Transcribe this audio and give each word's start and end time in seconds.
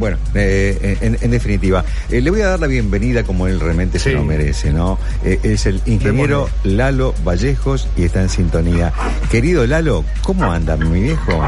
bueno, 0.00 0.16
eh, 0.34 0.96
en, 1.02 1.18
en, 1.20 1.30
definitiva, 1.30 1.84
eh, 2.10 2.22
le 2.22 2.30
voy 2.30 2.40
a 2.40 2.48
dar 2.48 2.60
la 2.60 2.66
bienvenida 2.66 3.22
como 3.22 3.46
él 3.46 3.60
realmente 3.60 3.98
se 3.98 4.12
lo 4.12 4.24
merece, 4.24 4.72
¿no? 4.72 4.98
Eh, 5.22 5.38
es 5.42 5.66
el 5.66 5.82
ingeniero 5.84 6.48
Lalo 6.64 7.14
Vallejos 7.22 7.86
y 7.98 8.04
está 8.04 8.22
en 8.22 8.30
sintonía. 8.30 8.94
Querido 9.30 9.66
Lalo, 9.66 10.06
¿cómo 10.22 10.50
anda 10.50 10.78
mi 10.78 11.02
viejo? 11.02 11.46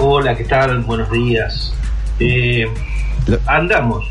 Hola, 0.00 0.36
¿qué 0.36 0.44
tal? 0.44 0.80
Buenos 0.80 1.08
días. 1.12 1.72
andamos. 3.46 4.04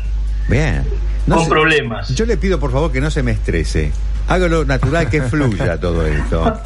Bien. 0.48 0.82
con 1.28 1.46
problemas. 1.50 2.08
Yo 2.08 2.24
le 2.24 2.38
pido 2.38 2.58
por 2.58 2.72
favor 2.72 2.90
que 2.90 3.02
no 3.02 3.10
se 3.10 3.22
me 3.22 3.32
estrese. 3.32 3.92
Hágalo 4.26 4.64
natural, 4.64 5.10
que 5.10 5.20
fluya 5.20 5.78
todo 5.80 6.06
esto. 6.06 6.60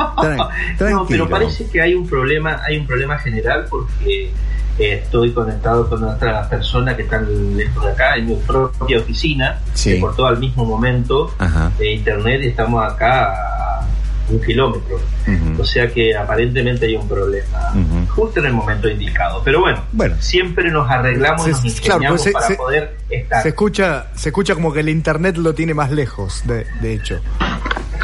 no, 0.78 1.06
pero 1.08 1.28
parece 1.28 1.66
que 1.68 1.80
hay 1.80 1.94
un 1.94 2.08
problema, 2.08 2.60
hay 2.64 2.78
un 2.78 2.86
problema 2.86 3.18
general 3.18 3.66
porque 3.68 4.26
eh, 4.26 4.30
estoy 4.80 5.32
conectado 5.32 5.88
con 5.88 6.02
otra 6.04 6.48
persona 6.48 6.96
que 6.96 7.02
está 7.02 7.20
lejos 7.20 7.84
de 7.84 7.90
acá, 7.90 8.16
en 8.16 8.26
mi 8.26 8.34
propia 8.36 8.98
oficina, 8.98 9.58
sí. 9.74 9.94
que 9.94 10.00
cortó 10.00 10.26
al 10.26 10.38
mismo 10.38 10.64
momento 10.64 11.34
de 11.78 11.92
internet 11.92 12.40
y 12.42 12.48
estamos 12.48 12.84
acá 12.84 13.32
a 13.32 13.86
un 14.28 14.40
kilómetro. 14.40 14.98
O 15.58 15.64
sea 15.64 15.88
que 15.88 16.16
aparentemente 16.16 16.86
hay 16.86 16.96
un 16.96 17.08
problema, 17.08 17.72
justo 18.08 18.40
en 18.40 18.46
el 18.46 18.52
momento 18.52 18.88
indicado. 18.88 19.42
Pero 19.44 19.60
bueno, 19.60 19.84
bueno 19.92 20.16
siempre 20.20 20.70
nos 20.70 20.90
arreglamos, 20.90 21.46
nos 21.46 21.64
ingeniamos 21.64 22.22
pues 22.22 22.34
para 22.34 22.56
poder 22.56 22.96
estar. 23.08 23.42
Se 23.42 23.48
escucha, 23.50 24.06
se 24.14 24.30
escucha 24.30 24.54
como 24.54 24.72
que 24.72 24.80
el 24.80 24.88
internet 24.88 25.36
lo 25.36 25.54
tiene 25.54 25.74
más 25.74 25.90
lejos, 25.90 26.42
de, 26.46 26.66
de 26.80 26.94
hecho. 26.94 27.20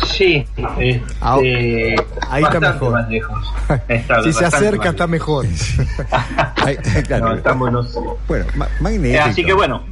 Sí, 0.05 0.47
este, 0.57 1.03
ahí 1.23 2.43
está 2.43 2.61
mejor. 2.61 2.93
Más 2.93 3.09
lejos. 3.09 3.55
si 4.25 4.33
se 4.33 4.45
acerca, 4.45 4.91
está 4.91 5.07
mejor. 5.07 5.47
no, 7.21 7.35
estamos, 7.35 7.95
Bueno, 8.27 8.47
magnífico. 8.81 9.25
Así 9.25 9.45
que 9.45 9.53
bueno. 9.53 9.83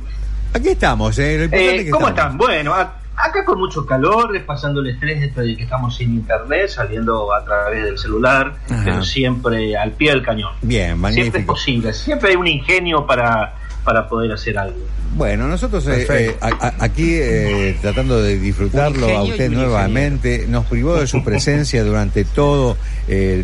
Aquí 0.52 0.68
estamos. 0.68 1.18
¿eh? 1.18 1.48
eh 1.50 1.90
¿Cómo 1.90 2.08
están? 2.08 2.38
Bueno, 2.38 2.74
acá 2.74 3.44
con 3.44 3.58
mucho 3.58 3.84
calor, 3.84 4.40
pasando 4.44 4.80
el 4.80 4.88
estrés 4.88 5.34
de 5.34 5.56
que 5.56 5.62
estamos 5.62 5.96
sin 5.96 6.14
internet, 6.14 6.68
saliendo 6.68 7.32
a 7.32 7.44
través 7.44 7.84
del 7.84 7.98
celular, 7.98 8.54
pero 8.84 9.02
siempre 9.02 9.76
al 9.76 9.92
pie 9.92 10.10
del 10.10 10.22
cañón. 10.22 10.52
Bien, 10.62 10.98
magnífico. 10.98 11.22
Siempre 11.22 11.40
es 11.40 11.46
posible, 11.46 11.92
siempre 11.92 12.30
hay 12.30 12.36
un 12.36 12.46
ingenio 12.46 13.06
para 13.06 13.54
para 13.84 14.08
poder 14.08 14.32
hacer 14.32 14.58
algo. 14.58 14.78
Bueno, 15.16 15.46
nosotros 15.46 15.86
eh, 15.86 16.06
eh, 16.10 16.36
aquí 16.40 17.14
eh, 17.14 17.76
tratando 17.80 18.20
de 18.20 18.36
disfrutarlo 18.36 19.16
a 19.16 19.22
usted 19.22 19.48
nuevamente, 19.48 20.46
nos 20.48 20.66
privó 20.66 20.96
de 20.96 21.06
su 21.06 21.22
presencia 21.22 21.84
durante 21.84 22.24
todo 22.24 22.76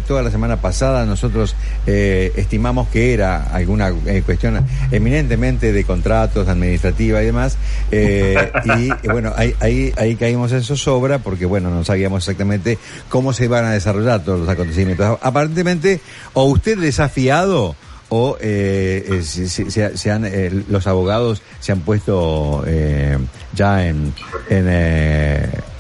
toda 0.08 0.22
la 0.22 0.30
semana 0.30 0.56
pasada. 0.56 1.04
Nosotros 1.04 1.54
estimamos 1.86 2.88
que 2.88 3.12
era 3.12 3.44
alguna 3.44 3.92
cuestión 4.24 4.66
eminentemente 4.90 5.72
de 5.72 5.84
contratos, 5.84 6.48
administrativa 6.48 7.22
y 7.22 7.26
demás. 7.26 7.56
y 7.92 9.08
bueno, 9.08 9.32
ahí, 9.36 9.54
ahí, 9.60 9.92
ahí 9.96 10.16
caímos 10.16 10.50
en 10.52 10.64
zozobra 10.64 11.18
porque 11.18 11.46
bueno, 11.46 11.70
no 11.70 11.84
sabíamos 11.84 12.22
exactamente 12.24 12.78
cómo 13.08 13.32
se 13.32 13.44
iban 13.44 13.64
a 13.66 13.72
desarrollar 13.72 14.24
todos 14.24 14.40
los 14.40 14.48
acontecimientos. 14.48 15.18
Aparentemente, 15.22 16.00
o 16.32 16.44
usted 16.44 16.78
desafiado 16.78 17.76
o 18.10 18.36
eh, 18.40 19.04
eh 19.08 19.22
se, 19.22 20.10
han, 20.10 20.24
eh, 20.26 20.50
los 20.68 20.86
abogados 20.86 21.42
se 21.60 21.72
han 21.72 21.80
puesto 21.80 22.62
eh, 22.66 23.18
ya 23.54 23.86
en... 23.86 24.12
en 24.48 25.70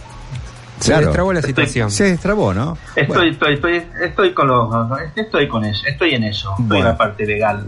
se 0.78 0.94
destrabó 0.94 1.30
la 1.34 1.42
situación. 1.42 1.90
se 1.90 2.04
destrabó, 2.04 2.54
¿no? 2.54 2.78
Estoy, 2.96 3.30
estoy, 3.30 3.54
estoy, 3.54 3.82
estoy 4.02 4.32
con 4.32 4.48
los, 4.48 4.74
estoy 5.14 5.46
con 5.46 5.62
eso, 5.66 5.86
estoy 5.86 6.14
en 6.14 6.24
eso, 6.24 6.54
estoy 6.58 6.78
en 6.78 6.84
la 6.84 6.96
parte 6.96 7.26
legal. 7.26 7.66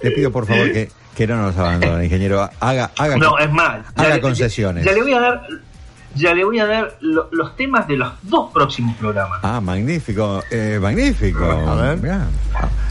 Le 0.00 0.10
pido, 0.12 0.30
por 0.30 0.46
favor 0.46 0.70
que, 0.70 0.88
que 1.16 1.26
no 1.26 1.36
nos 1.42 1.56
abandone, 1.56 2.04
ingeniero. 2.04 2.48
Haga, 2.60 2.92
haga, 2.96 3.16
no, 3.16 3.36
es 3.38 3.50
mal. 3.50 3.82
Haga 3.96 4.20
concesiones. 4.20 4.84
ya, 4.84 4.92
le 4.92 5.02
voy 5.02 5.14
a 5.14 5.20
dar 5.20 5.42
ya 6.14 6.34
le 6.34 6.44
voy 6.44 6.58
a 6.58 6.66
dar 6.66 6.96
los 7.00 7.56
temas 7.56 7.86
de 7.86 7.96
los 7.96 8.12
dos 8.22 8.52
próximos 8.52 8.96
programas. 8.96 9.40
Ah, 9.42 9.60
magnífico, 9.60 10.42
eh, 10.50 10.78
magnífico. 10.80 11.44
A 11.44 11.94
ver. 11.94 12.20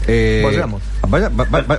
Eh, 0.06 0.42
vayamos. 0.44 0.82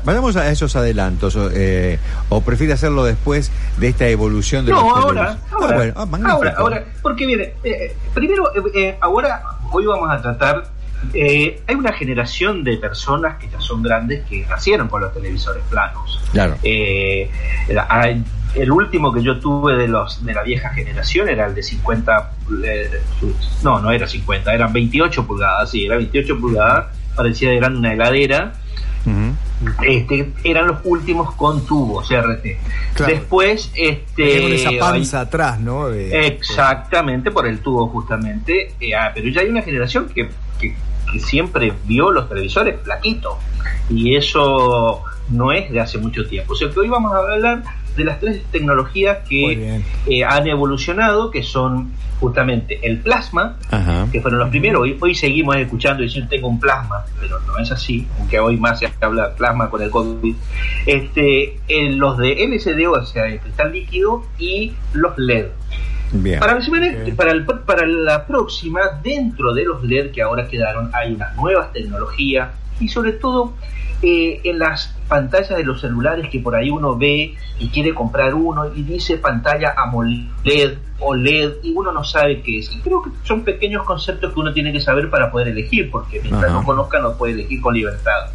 vayamos 0.04 0.36
a 0.36 0.50
esos 0.50 0.76
adelantos, 0.76 1.38
eh, 1.54 2.00
o 2.30 2.42
prefiere 2.42 2.74
hacerlo 2.74 3.04
después 3.04 3.52
de 3.78 3.88
esta 3.88 4.08
evolución 4.08 4.66
de 4.66 4.72
no, 4.72 4.82
los 4.82 5.04
ahora, 5.04 5.38
ahora, 5.52 5.94
ah, 5.96 6.08
ahora, 6.30 6.56
ahora, 6.58 6.86
porque 7.02 7.26
mire, 7.26 7.56
eh, 7.64 7.96
primero, 8.14 8.46
ahora, 9.02 9.44
hoy 9.72 9.86
vamos 9.86 10.10
a 10.12 10.22
tratar 10.22 10.70
hay 11.14 11.76
una 11.76 11.94
generación 11.94 12.64
de 12.64 12.78
personas 12.78 13.38
que 13.40 13.50
ya 13.50 13.60
son 13.60 13.82
grandes 13.82 14.24
que 14.30 14.46
nacieron 14.48 14.88
con 14.88 15.02
los 15.02 15.12
televisores 15.12 15.64
planos. 15.68 16.22
Claro. 16.32 16.56
hay, 17.90 18.24
el 18.56 18.72
último 18.72 19.14
que 19.14 19.24
yo 19.24 19.40
tuve 19.40 19.76
de 19.76 19.88
los 19.88 20.24
de 20.26 20.34
la 20.34 20.44
vieja 20.44 20.70
generación 20.70 21.30
era 21.30 21.46
el 21.48 21.56
de 21.56 21.64
50 21.64 22.32
eh, 22.66 23.02
no 23.64 23.80
no 23.80 23.92
era 23.92 24.08
50 24.08 24.54
eran 24.54 24.74
28 24.74 25.26
pulgadas 25.26 25.72
sí 25.72 25.86
era 25.86 25.98
28 25.98 26.40
pulgadas 26.40 26.88
parecía 27.16 27.52
eran 27.52 27.78
una 27.78 27.94
heladera. 27.94 28.54
Este 29.84 30.32
eran 30.44 30.68
los 30.68 30.78
últimos 30.84 31.34
con 31.36 31.66
tubos 31.66 32.10
RT 32.12 32.46
después 33.06 33.72
este 33.74 34.42
con 34.42 34.52
esa 34.52 34.70
panza 34.80 35.22
atrás 35.22 35.60
no 35.60 35.90
exactamente 35.90 37.32
por 37.32 37.48
el 37.48 37.60
tubo 37.60 37.88
justamente. 37.88 38.74
Eh, 38.80 38.94
ah, 38.96 39.12
pero 39.14 39.28
ya 39.30 39.42
hay 39.42 39.48
una 39.48 39.62
generación 39.64 40.08
que, 40.10 40.30
que, 40.60 40.76
que 41.12 41.20
siempre 41.20 41.74
vio 41.86 42.12
los 42.12 42.30
televisores 42.30 42.78
plaquitos 42.80 43.36
y 43.90 44.16
eso 44.16 45.04
no 45.32 45.52
es 45.52 45.72
de 45.72 45.80
hace 45.80 45.98
mucho 45.98 46.26
tiempo 46.28 46.54
o 46.54 46.56
sea 46.56 46.70
que 46.70 46.80
hoy 46.80 46.90
vamos 46.90 47.14
a 47.14 47.18
hablar 47.18 47.64
de 47.96 48.04
las 48.06 48.20
tres 48.20 48.44
tecnologías 48.52 49.20
que 49.28 49.82
eh, 50.08 50.24
han 50.24 50.48
evolucionado, 50.48 51.32
que 51.32 51.44
son 51.44 51.92
justamente 52.20 52.80
el 52.84 53.00
plasma, 53.00 53.58
que 54.12 54.22
fueron 54.22 54.40
los 54.40 54.50
primeros. 54.50 54.84
Hoy, 54.84 54.98
hoy 55.00 55.16
seguimos 55.16 55.56
escuchando 55.58 56.04
decir 56.04 56.28
tengo 56.30 56.48
un 56.48 56.60
plasma, 56.60 57.04
pero 57.20 57.40
no 57.42 57.58
es 57.58 57.72
así, 57.72 58.08
aunque 58.20 58.40
hoy 58.40 58.58
más 58.58 58.80
se 58.80 58.90
habla 59.02 59.30
de 59.30 59.36
plasma 59.36 59.70
con 59.70 59.82
el 59.82 59.90
COVID. 59.90 60.36
Este, 60.86 61.60
los 61.70 62.18
de 62.18 62.44
LCD, 62.44 62.88
o 62.88 63.06
sea, 63.06 63.26
el 63.28 63.40
cristal 63.40 63.72
líquido, 63.72 64.24
y 64.38 64.74
los 64.94 65.18
LED. 65.18 65.48
Para, 66.40 66.60
la 66.60 67.16
para, 67.16 67.66
para 67.66 67.86
la 67.88 68.28
próxima, 68.28 68.82
dentro 69.02 69.54
de 69.54 69.64
los 69.64 69.84
LED 69.84 70.12
que 70.12 70.22
ahora 70.22 70.48
quedaron, 70.48 70.92
hay 70.94 71.14
unas 71.14 71.36
nuevas 71.38 71.72
tecnologías 71.72 72.50
y 72.80 72.90
sobre 72.90 73.14
todo 73.14 73.54
eh, 74.04 74.42
en 74.44 74.60
las 74.60 74.96
pantallas 75.08 75.58
de 75.58 75.64
los 75.64 75.82
celulares 75.82 76.30
que 76.32 76.40
por 76.40 76.56
ahí 76.56 76.70
uno 76.70 76.98
ve 76.98 77.36
y 77.60 77.70
quiere 77.70 77.94
comprar 77.94 78.34
uno 78.34 78.74
y 78.74 78.82
dice 78.82 79.18
pantalla 79.18 79.76
AMOLED 79.78 80.78
o 81.02 81.16
LED 81.16 81.54
y 81.64 81.74
uno 81.74 81.92
no 81.92 82.04
sabe 82.04 82.42
qué 82.42 82.60
es. 82.60 82.74
Y 82.74 82.80
creo 82.80 83.02
que 83.02 83.10
son 83.24 83.44
pequeños 83.44 83.84
conceptos 83.84 84.34
que 84.34 84.40
uno 84.40 84.54
tiene 84.54 84.72
que 84.72 84.80
saber 84.80 85.10
para 85.10 85.32
poder 85.32 85.50
elegir, 85.50 85.92
porque 85.92 86.20
mientras 86.22 86.52
no 86.52 86.64
conozca 86.64 87.00
no 87.00 87.16
puede 87.16 87.34
elegir 87.34 87.62
con 87.62 87.74
libertad. 87.74 88.32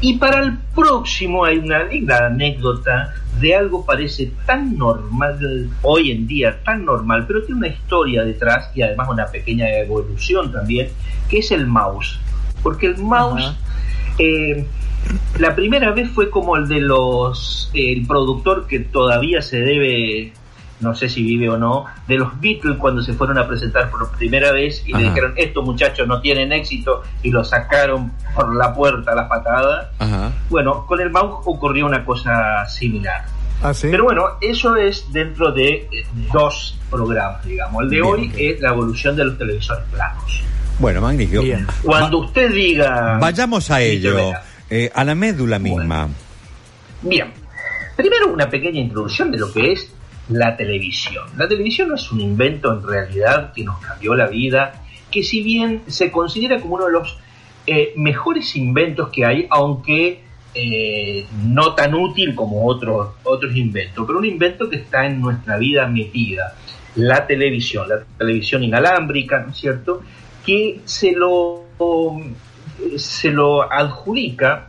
Y 0.00 0.18
para 0.18 0.40
el 0.40 0.58
próximo 0.74 1.44
hay 1.44 1.58
una 1.58 1.84
linda 1.84 2.26
anécdota 2.26 3.14
de 3.40 3.54
algo 3.54 3.86
parece 3.86 4.32
tan 4.44 4.76
normal 4.76 5.70
hoy 5.82 6.10
en 6.10 6.26
día, 6.26 6.62
tan 6.64 6.84
normal, 6.84 7.24
pero 7.26 7.42
tiene 7.42 7.58
una 7.58 7.68
historia 7.68 8.24
detrás 8.24 8.70
y 8.74 8.82
además 8.82 9.08
una 9.08 9.26
pequeña 9.26 9.68
evolución 9.70 10.52
también, 10.52 10.88
que 11.28 11.38
es 11.38 11.50
el 11.52 11.66
mouse. 11.66 12.18
Porque 12.62 12.86
el 12.86 12.98
mouse... 12.98 13.54
Eh, 14.18 14.66
la 15.38 15.54
primera 15.54 15.90
vez 15.92 16.10
fue 16.10 16.30
como 16.30 16.56
el 16.56 16.68
de 16.68 16.80
los. 16.80 17.70
el 17.74 18.06
productor 18.06 18.66
que 18.66 18.80
todavía 18.80 19.42
se 19.42 19.58
debe, 19.60 20.32
no 20.80 20.94
sé 20.94 21.08
si 21.08 21.22
vive 21.22 21.48
o 21.48 21.56
no, 21.58 21.86
de 22.06 22.16
los 22.18 22.40
Beatles 22.40 22.76
cuando 22.78 23.02
se 23.02 23.12
fueron 23.14 23.38
a 23.38 23.46
presentar 23.48 23.90
por 23.90 24.10
primera 24.12 24.52
vez 24.52 24.82
y 24.86 24.92
le 24.92 25.04
dijeron: 25.04 25.34
Estos 25.36 25.64
muchachos 25.64 26.06
no 26.06 26.20
tienen 26.20 26.52
éxito 26.52 27.02
y 27.22 27.30
lo 27.30 27.44
sacaron 27.44 28.12
por 28.34 28.54
la 28.54 28.74
puerta 28.74 29.12
a 29.12 29.14
la 29.14 29.28
patada. 29.28 29.90
Bueno, 30.48 30.86
con 30.86 31.00
el 31.00 31.10
mouse 31.10 31.42
ocurrió 31.46 31.86
una 31.86 32.04
cosa 32.04 32.64
similar. 32.66 33.24
Ah, 33.64 33.72
Pero 33.80 34.04
bueno, 34.04 34.24
eso 34.40 34.74
es 34.74 35.12
dentro 35.12 35.52
de 35.52 35.88
dos 36.32 36.76
programas, 36.90 37.44
digamos. 37.44 37.84
El 37.84 37.90
de 37.90 38.02
hoy 38.02 38.32
es 38.36 38.60
la 38.60 38.70
evolución 38.70 39.14
de 39.14 39.24
los 39.24 39.38
televisores 39.38 39.84
planos. 39.92 40.42
Bueno, 40.82 41.00
magnífico. 41.00 41.44
Cuando 41.84 42.18
usted 42.18 42.52
diga... 42.52 43.16
Vayamos 43.20 43.70
a 43.70 43.80
ello. 43.80 44.32
Eh, 44.68 44.90
a 44.92 45.04
la 45.04 45.14
médula 45.14 45.60
misma. 45.60 46.08
Bien. 47.02 47.32
Primero 47.96 48.32
una 48.32 48.50
pequeña 48.50 48.80
introducción 48.80 49.30
de 49.30 49.38
lo 49.38 49.52
que 49.52 49.70
es 49.70 49.94
la 50.28 50.56
televisión. 50.56 51.24
La 51.36 51.46
televisión 51.46 51.90
no 51.90 51.94
es 51.94 52.10
un 52.10 52.20
invento 52.20 52.72
en 52.72 52.82
realidad 52.82 53.52
que 53.52 53.62
nos 53.62 53.78
cambió 53.78 54.14
la 54.14 54.26
vida, 54.26 54.82
que 55.08 55.22
si 55.22 55.44
bien 55.44 55.82
se 55.86 56.10
considera 56.10 56.60
como 56.60 56.74
uno 56.74 56.86
de 56.86 56.92
los 56.92 57.16
eh, 57.68 57.92
mejores 57.94 58.56
inventos 58.56 59.10
que 59.10 59.24
hay, 59.24 59.46
aunque 59.50 60.20
eh, 60.52 61.26
no 61.44 61.76
tan 61.76 61.94
útil 61.94 62.34
como 62.34 62.66
otros, 62.66 63.10
otros 63.22 63.54
inventos, 63.54 64.04
pero 64.04 64.18
un 64.18 64.24
invento 64.24 64.68
que 64.68 64.76
está 64.76 65.06
en 65.06 65.20
nuestra 65.20 65.58
vida 65.58 65.86
metida, 65.86 66.56
la 66.96 67.24
televisión, 67.24 67.88
la 67.88 68.02
televisión 68.18 68.64
inalámbrica, 68.64 69.38
¿no 69.38 69.52
es 69.52 69.58
cierto? 69.58 70.02
Que 70.44 70.80
se 70.84 71.12
lo 71.12 71.62
se 72.96 73.30
lo 73.30 73.70
adjudica 73.70 74.68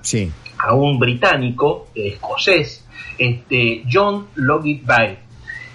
a 0.57 0.73
un 0.73 0.99
británico, 0.99 1.87
escocés, 1.95 2.85
este, 3.17 3.83
John 3.91 4.27
Logie 4.35 4.81
Baird, 4.83 5.17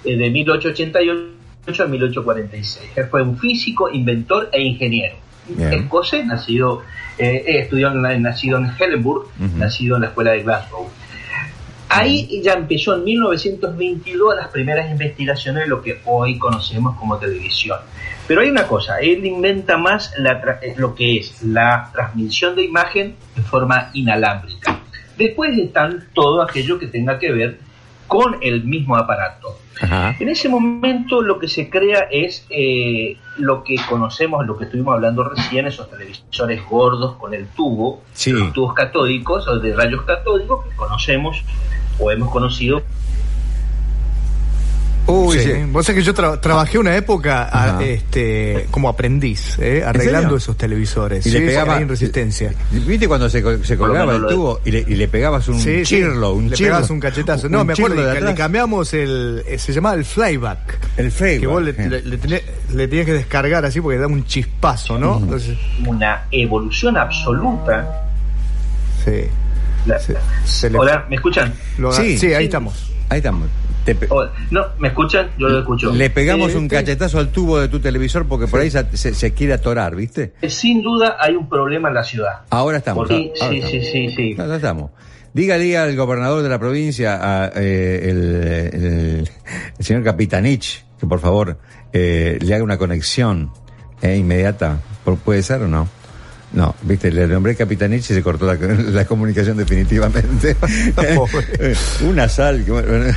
de 0.05 0.31
1888 0.31 1.83
a 1.83 1.87
1846. 1.87 2.91
Él 2.97 3.07
fue 3.11 3.23
un 3.23 3.37
físico, 3.37 3.91
inventor 3.91 4.49
e 4.53 4.63
ingeniero. 4.63 5.17
Escocés, 5.59 6.27
nacido, 6.27 6.83
eh, 7.19 7.43
estudió 7.47 7.89
en 7.89 8.23
nacido 8.23 8.59
en 8.59 8.71
Hellenburg, 8.79 9.29
nacido 9.57 9.97
en 9.97 10.03
la 10.03 10.09
escuela 10.09 10.33
de 10.33 10.43
Glasgow. 10.43 10.89
Ahí 11.89 12.43
ya 12.43 12.53
empezó 12.53 12.97
en 12.97 13.05
1922 13.05 14.37
las 14.37 14.49
primeras 14.49 14.91
investigaciones 14.91 15.65
de 15.65 15.69
lo 15.69 15.81
que 15.81 16.01
hoy 16.05 16.39
conocemos 16.39 16.97
como 16.99 17.17
televisión. 17.17 17.79
Pero 18.27 18.43
hay 18.43 18.51
una 18.51 18.67
cosa, 18.67 18.99
él 18.99 19.25
inventa 19.25 19.79
más 19.79 20.13
eh, 20.19 20.75
lo 20.77 20.95
que 20.95 21.17
es 21.17 21.43
la 21.43 21.91
transmisión 21.93 22.55
de 22.55 22.65
imagen 22.65 23.17
de 23.35 23.43
forma 23.43 23.91
inalámbrica. 23.95 24.81
Después 25.17 25.57
están 25.59 26.09
todo 26.13 26.43
aquello 26.43 26.79
que 26.79 26.89
tenga 26.89 27.19
que 27.19 27.33
ver 27.33 27.59
con 28.09 28.39
el 28.41 28.65
mismo 28.65 28.97
aparato. 28.97 29.59
En 30.19 30.29
ese 30.29 30.49
momento 30.49 31.23
lo 31.23 31.39
que 31.39 31.47
se 31.47 31.71
crea 31.71 32.09
es 32.11 32.45
eh, 32.51 33.17
lo 33.37 33.63
que 33.63 33.77
conocemos, 33.89 34.45
lo 34.45 34.59
que 34.59 34.65
estuvimos 34.65 34.95
hablando 34.95 35.23
recién, 35.23 35.69
esos 35.69 35.89
televisores 35.89 36.61
gordos 36.69 37.15
con 37.17 37.33
el 37.33 37.47
tubo, 37.47 38.03
los 38.27 38.53
tubos 38.53 38.75
catódicos 38.75 39.47
o 39.47 39.61
de 39.61 39.77
rayos 39.77 40.03
catódicos 40.03 40.65
que 40.65 40.75
conocemos 40.75 41.45
o 42.01 42.11
hemos 42.11 42.31
conocido 42.31 42.83
Uy, 45.09 45.39
sí. 45.39 45.53
Vos 45.71 45.87
sabés 45.87 46.05
que 46.05 46.07
yo 46.07 46.39
trabajé 46.39 46.79
una 46.79 46.95
época 46.95 47.79
este, 47.81 48.67
como 48.71 48.91
aprendiz, 48.91 49.59
¿eh? 49.59 49.83
arreglando 49.85 50.37
esos 50.37 50.57
televisores. 50.57 51.27
Y 51.27 51.31
le 51.31 51.41
pegaba 51.41 51.81
en 51.81 51.89
resistencia. 51.89 52.53
¿Viste 52.71 53.09
cuando 53.09 53.29
se, 53.31 53.43
colgaba 53.43 54.15
el 54.15 54.27
tubo 54.27 54.61
y 54.65 54.71
le, 54.71 55.09
pegabas 55.09 55.49
un 55.49 55.59
chirlo? 55.59 56.35
Un 56.35 56.51
le 56.51 56.57
pegabas 56.57 56.91
un 56.91 57.01
cachetazo. 57.01 57.49
no, 57.49 57.65
me 57.65 57.73
acuerdo, 57.73 58.13
le, 58.13 58.21
le 58.21 58.35
cambiamos 58.35 58.93
el. 58.93 59.43
Eh, 59.47 59.59
se 59.59 59.73
llamaba 59.73 59.95
el 59.95 60.05
flyback. 60.05 60.79
El 60.99 61.11
flyback. 61.11 61.41
Que 61.41 61.47
vos 61.47 61.63
le, 61.63 61.73
tenías 61.73 63.07
que 63.07 63.13
descargar 63.15 63.65
así 63.65 63.81
porque 63.81 63.99
da 63.99 64.07
un 64.07 64.27
chispazo, 64.27 64.99
¿no? 64.99 65.23
Una 65.87 66.25
evolución 66.31 66.99
absoluta. 66.99 68.05
Sí. 69.05 69.25
Hola, 70.77 71.07
¿me 71.09 71.17
escuchan? 71.17 71.55
sí, 71.93 72.19
sí, 72.19 72.35
ahí 72.35 72.45
estamos. 72.45 72.91
Ahí 73.09 73.19
estamos. 73.19 73.49
No, 74.51 74.67
¿me 74.79 74.89
escuchan? 74.89 75.31
Yo 75.39 75.49
lo 75.49 75.59
escucho. 75.61 75.93
Le 75.93 76.11
pegamos 76.11 76.55
un 76.55 76.69
cachetazo 76.69 77.19
al 77.19 77.29
tubo 77.29 77.59
de 77.61 77.69
tu 77.69 77.81
televisor 77.81 78.27
porque 78.27 78.47
por 78.47 78.61
ahí 78.61 78.71
se, 78.71 79.33
quiere 79.35 79.55
atorar, 79.55 79.95
¿viste? 79.95 80.35
Eh, 80.43 80.51
sin 80.51 80.83
duda 80.83 81.17
hay 81.19 81.35
un 81.35 81.49
problema 81.49 81.89
en 81.89 81.95
la 81.95 82.05
ciudad. 82.05 82.41
Ahora 82.51 82.79
estamos. 82.79 83.09
sí, 83.09 83.33
sí, 83.35 83.63
sí, 83.83 84.11
sí, 84.11 84.35
Ya 84.37 84.57
estamos. 84.57 84.91
Dígale 85.33 85.77
al 85.77 85.95
gobernador 85.95 86.43
de 86.43 86.49
la 86.49 86.59
provincia, 86.59 87.19
a, 87.21 87.53
eh, 87.55 88.09
el, 88.09 89.31
señor 89.79 90.03
Capitanich, 90.03 90.85
que 90.99 91.07
por 91.07 91.21
favor 91.21 91.59
eh, 91.93 92.39
le 92.41 92.55
haga 92.55 92.65
una 92.65 92.79
conexión 92.79 93.51
inmediata. 94.03 94.81
¿Puede 95.25 95.43
ser 95.43 95.63
o 95.63 95.69
no? 95.69 95.89
No, 96.53 96.75
viste, 96.83 97.11
le 97.11 97.27
nombré 97.27 97.55
Capitanich 97.55 98.11
y 98.11 98.15
se 98.15 98.23
cortó 98.23 98.47
la, 98.47 99.05
comunicación 99.07 99.57
definitivamente. 99.57 100.57
Una 102.09 102.29
sal. 102.29 102.65
bueno, 102.67 103.15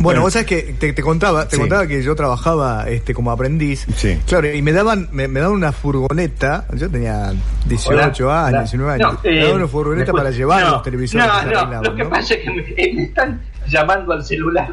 bueno, 0.00 0.20
vos 0.22 0.32
sabés 0.32 0.46
que 0.46 0.62
te, 0.78 0.94
contaba, 1.02 1.48
te 1.48 1.58
contaba 1.58 1.86
que 1.86 2.02
yo 2.02 2.14
trabajaba 2.14 2.88
este 2.88 3.12
como 3.12 3.32
aprendiz. 3.32 3.86
Sí. 3.96 4.20
Claro, 4.26 4.52
y 4.52 4.62
me 4.62 4.72
daban, 4.72 5.08
me, 5.10 5.26
daban 5.28 5.52
una 5.52 5.72
furgoneta, 5.72 6.66
yo 6.74 6.88
tenía 6.88 7.32
18 7.66 8.32
años, 8.32 8.70
19 8.70 8.92
años. 8.92 9.18
me 9.24 9.40
daban 9.40 9.56
una 9.56 9.68
furgoneta 9.68 10.12
para 10.12 10.30
llevar 10.30 10.62
los 10.70 10.82
televisores. 10.82 11.26
No, 11.26 11.66
no, 11.66 11.82
lo 11.82 11.96
que 11.96 12.04
pasa 12.04 12.34
es 12.34 12.40
que 12.40 12.50
me, 12.50 13.02
están 13.02 13.42
llamando 13.66 14.12
al 14.12 14.24
celular. 14.24 14.70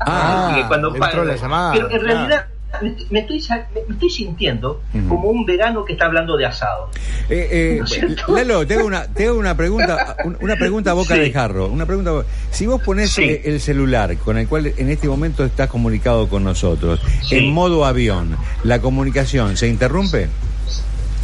Ah, 0.00 0.64
cuando 0.68 0.94
entró 0.94 1.24
la 1.24 1.34
llamada. 1.34 1.72
Pero 1.72 1.90
en 1.90 2.00
realidad 2.00 2.46
me, 2.82 3.20
estoy, 3.20 3.42
me 3.88 3.94
estoy 3.94 4.10
sintiendo 4.10 4.82
como 5.08 5.30
un 5.30 5.44
vegano 5.44 5.84
que 5.84 5.94
está 5.94 6.06
hablando 6.06 6.36
de 6.36 6.46
asado. 6.46 6.90
Eh, 7.28 7.80
eh, 7.80 8.14
Lalo, 8.28 8.66
te 8.66 8.74
hago 8.74 8.86
una, 8.86 9.06
te 9.06 9.30
una 9.30 9.56
pregunta, 9.56 10.16
una 10.40 10.56
pregunta 10.56 10.90
a 10.90 10.94
boca 10.94 11.14
de 11.14 11.30
jarro. 11.30 11.68
Una 11.68 11.86
pregunta, 11.86 12.12
si 12.50 12.66
vos 12.66 12.82
pones 12.82 13.16
eh, 13.18 13.42
el 13.44 13.60
celular 13.60 14.16
con 14.18 14.38
el 14.38 14.48
cual 14.48 14.72
en 14.76 14.90
este 14.90 15.08
momento 15.08 15.44
estás 15.44 15.68
comunicado 15.68 16.28
con 16.28 16.44
nosotros, 16.44 17.00
en 17.30 17.50
modo 17.52 17.84
avión, 17.84 18.36
¿la 18.62 18.80
comunicación 18.80 19.56
se 19.56 19.68
interrumpe? 19.68 20.28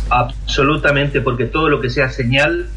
Absolutamente, 0.08 1.20
porque 1.20 1.44
todo 1.44 1.68
lo 1.68 1.80
que 1.80 1.88
sea 1.88 2.10
señal 2.10 2.68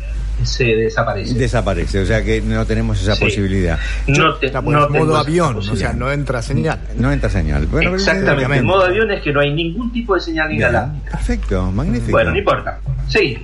se 0.44 0.66
desaparece. 0.66 1.34
Desaparece, 1.36 2.02
o 2.02 2.06
sea 2.06 2.24
que 2.24 2.42
no 2.42 2.66
tenemos 2.66 3.02
esa 3.02 3.16
posibilidad. 3.16 3.80
No, 4.08 4.36
te, 4.36 4.52
modo 4.62 5.18
avión, 5.18 5.58
o 5.58 5.76
sea, 5.76 5.94
no 5.94 6.12
entra 6.12 6.42
señal. 6.42 6.80
No 6.98 7.12
entra 7.12 7.30
señal. 7.30 7.68
Exactamente, 7.94 8.58
el 8.58 8.64
modo 8.64 8.86
avión 8.86 9.12
es 9.12 9.22
que 9.22 9.32
no 9.32 9.40
hay 9.40 9.54
ningún 9.54 9.92
tipo 9.92 10.16
de 10.16 10.22
señal 10.22 10.52
inalámbrica. 10.52 11.12
Perfecto, 11.12 11.72
magnífico. 11.72 12.12
Bueno, 12.12 12.32
no 12.32 12.38
importa. 12.38 12.80
Sí, 13.08 13.38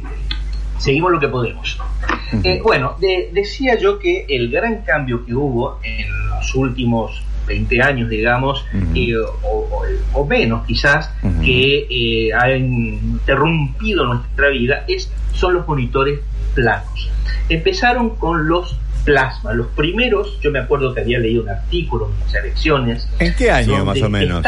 seguimos 0.77 1.11
lo 1.11 1.19
que 1.19 1.27
podemos. 1.27 1.79
Eh, 2.43 2.61
bueno, 2.63 2.95
decía 2.99 3.77
yo 3.77 3.99
que 3.99 4.25
el 4.29 4.51
gran 4.51 4.81
cambio 4.83 5.25
que 5.25 5.33
hubo 5.33 5.79
en 5.83 6.07
los 6.29 6.55
últimos 6.55 7.23
20 7.47 7.81
años, 7.81 8.09
digamos, 8.09 8.63
eh, 8.93 9.13
o, 10.13 10.25
menos 10.25 10.65
quizás, 10.67 11.11
que 11.43 11.87
eh, 11.89 12.33
ha 12.33 12.55
interrumpido 12.55 14.05
nuestra 14.05 14.49
vida, 14.49 14.85
es, 14.87 15.11
son 15.33 15.55
los 15.55 15.67
monitores 15.67 16.19
planos. 16.49 17.09
Empezaron 17.49 18.15
con 18.15 18.47
los 18.47 18.77
plasmas. 19.03 19.55
Los 19.55 19.67
primeros, 19.67 20.39
yo 20.41 20.51
me 20.51 20.59
acuerdo 20.59 20.93
que 20.93 21.01
había 21.01 21.19
leído 21.19 21.43
un 21.43 21.49
artículo 21.49 22.11
en 22.23 22.29
selecciones. 22.29 23.07
¿En 23.19 23.33
qué 23.35 23.51
año 23.51 23.85
más 23.85 24.01
o 24.01 24.09
menos? 24.09 24.45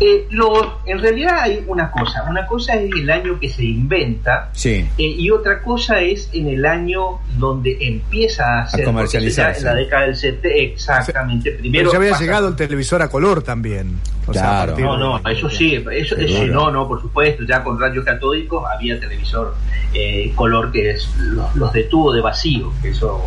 Eh, 0.00 0.26
lo, 0.30 0.80
en 0.86 1.00
realidad 1.00 1.40
hay 1.40 1.64
una 1.66 1.90
cosa, 1.90 2.22
una 2.28 2.46
cosa 2.46 2.74
es 2.74 2.90
el 2.92 3.10
año 3.10 3.38
que 3.40 3.48
se 3.48 3.64
inventa 3.64 4.50
sí. 4.52 4.86
Eh, 4.96 5.02
y 5.02 5.28
otra 5.30 5.60
cosa 5.60 6.00
es 6.00 6.30
en 6.32 6.46
el 6.46 6.64
año 6.64 7.18
donde 7.36 7.76
empieza 7.80 8.60
a, 8.60 8.68
ser 8.68 8.84
comercializarse. 8.84 9.60
En 9.60 9.66
la 9.66 9.74
década 9.74 10.02
del 10.02 10.14
70, 10.16 10.48
exactamente. 10.48 11.50
Primero 11.52 11.90
ya 11.90 11.98
había 11.98 12.16
llegado 12.16 12.46
el 12.46 12.54
televisor 12.54 13.02
a 13.02 13.08
color 13.08 13.42
también. 13.42 13.98
claro. 14.30 14.78
no, 14.78 14.96
no, 14.96 15.28
eso 15.28 15.50
sí, 15.50 15.74
eso, 15.74 16.16
eso 16.16 16.46
no, 16.46 16.70
no, 16.70 16.86
por 16.86 17.02
supuesto, 17.02 17.42
ya 17.44 17.64
con 17.64 17.80
rayos 17.80 18.04
catódicos 18.04 18.64
había 18.72 19.00
televisor 19.00 19.56
eh, 19.92 20.32
color 20.36 20.70
que 20.70 20.90
es 20.90 21.08
los, 21.18 21.56
los 21.56 21.72
de 21.72 21.84
tubo 21.84 22.12
de 22.12 22.20
vacío, 22.20 22.72
que 22.80 22.90
eso 22.90 23.24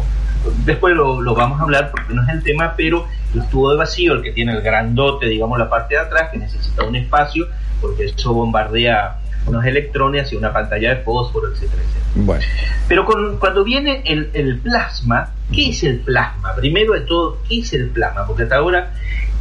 después 0.66 0.96
lo, 0.96 1.36
vamos 1.36 1.60
a 1.60 1.64
hablar 1.64 1.92
porque 1.92 2.14
no 2.14 2.24
es 2.24 2.30
el 2.30 2.44
tema, 2.44 2.74
pero 2.76 3.08
el 3.34 3.48
tubo 3.50 3.72
de 3.72 3.78
vacío, 3.78 4.14
el 4.14 4.22
que 4.22 4.32
tiene 4.32 4.54
el 4.54 4.62
grandote, 4.62 5.28
digamos, 5.28 5.58
la 5.60 5.70
parte 5.70 5.96
de 5.96 6.02
atrás, 6.02 6.30
que 6.32 6.38
necesita 6.38 6.84
un 6.84 6.96
espacio, 6.96 7.48
porque 7.80 8.06
eso 8.06 8.34
bombardea 8.34 9.18
unos 9.46 9.66
electrones 9.66 10.24
hacia 10.24 10.38
una 10.38 10.54
pantalla 10.54 10.96
de 10.96 11.04
fósforo, 11.04 11.52
etcétera, 11.52 11.82
Bueno. 12.16 12.44
Pero 12.88 13.06
cuando 13.40 13.64
viene 13.64 14.04
el, 14.06 14.60
plasma, 14.60 15.32
¿qué 15.52 15.70
es 15.70 15.84
el 15.84 16.00
plasma? 16.00 16.56
Primero 16.56 16.94
de 16.94 17.02
todo, 17.02 17.40
¿qué 17.48 17.60
es 17.60 17.74
el 17.74 17.90
plasma? 17.90 18.26
Porque 18.28 18.44
hasta 18.44 18.58
ahora 18.58 18.94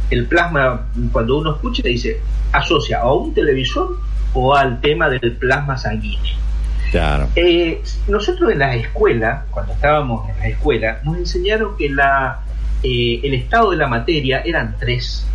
el 0.09 0.25
plasma, 0.25 0.87
cuando 1.11 1.37
uno 1.37 1.55
escucha, 1.55 1.83
dice, 1.83 2.19
asocia 2.51 3.01
a 3.01 3.13
un 3.13 3.33
televisor 3.33 3.97
o 4.33 4.55
al 4.55 4.81
tema 4.81 5.09
del 5.09 5.33
plasma 5.33 5.77
sanguíneo. 5.77 6.35
Claro. 6.91 7.29
Eh, 7.37 7.81
nosotros 8.09 8.51
en 8.51 8.59
la 8.59 8.75
escuela, 8.75 9.45
cuando 9.49 9.71
estábamos 9.71 10.29
en 10.29 10.39
la 10.39 10.47
escuela, 10.49 10.99
nos 11.03 11.17
enseñaron 11.17 11.77
que 11.77 11.89
la, 11.89 12.41
eh, 12.83 13.21
el 13.23 13.33
estado 13.33 13.71
de 13.71 13.77
la 13.77 13.87
materia 13.87 14.41
eran 14.45 14.75
tres. 14.77 15.25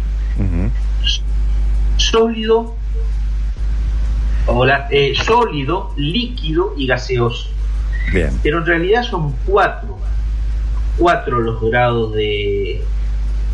Sólido, 1.97 2.77
eh, 4.91 5.15
sólido, 5.17 5.95
líquido 5.97 6.75
y 6.77 6.87
gaseoso. 6.87 7.49
Pero 8.43 8.59
en 8.59 8.67
realidad 8.67 9.03
son 9.03 9.35
cuatro, 9.47 9.99
cuatro 10.99 11.41
los 11.41 11.61
grados 11.63 12.13
de, 12.13 12.85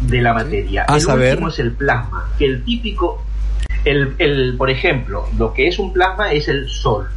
de 0.01 0.21
la 0.21 0.35
materia. 0.35 0.87
el 0.89 1.07
último 1.07 1.49
es 1.49 1.59
el 1.61 1.71
plasma, 1.71 2.33
que 2.37 2.47
el 2.47 2.65
típico, 2.65 3.23
el, 3.85 4.17
el, 4.19 4.57
por 4.59 4.71
ejemplo, 4.71 5.29
lo 5.39 5.55
que 5.55 5.69
es 5.69 5.79
un 5.79 5.93
plasma 5.93 6.33
es 6.33 6.49
el 6.49 6.69
sol 6.69 7.09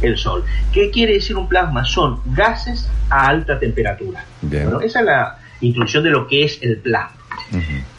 el 0.00 0.16
Sol. 0.16 0.44
¿Qué 0.72 0.90
quiere 0.90 1.14
decir 1.14 1.36
un 1.36 1.48
plasma? 1.48 1.84
Son 1.84 2.20
gases 2.26 2.88
a 3.10 3.28
alta 3.28 3.58
temperatura. 3.58 4.24
esa 4.82 5.00
es 5.00 5.06
la 5.06 5.38
introducción 5.60 6.04
de 6.04 6.10
lo 6.10 6.26
que 6.26 6.44
es 6.44 6.62
el 6.62 6.78
plasma. 6.78 7.16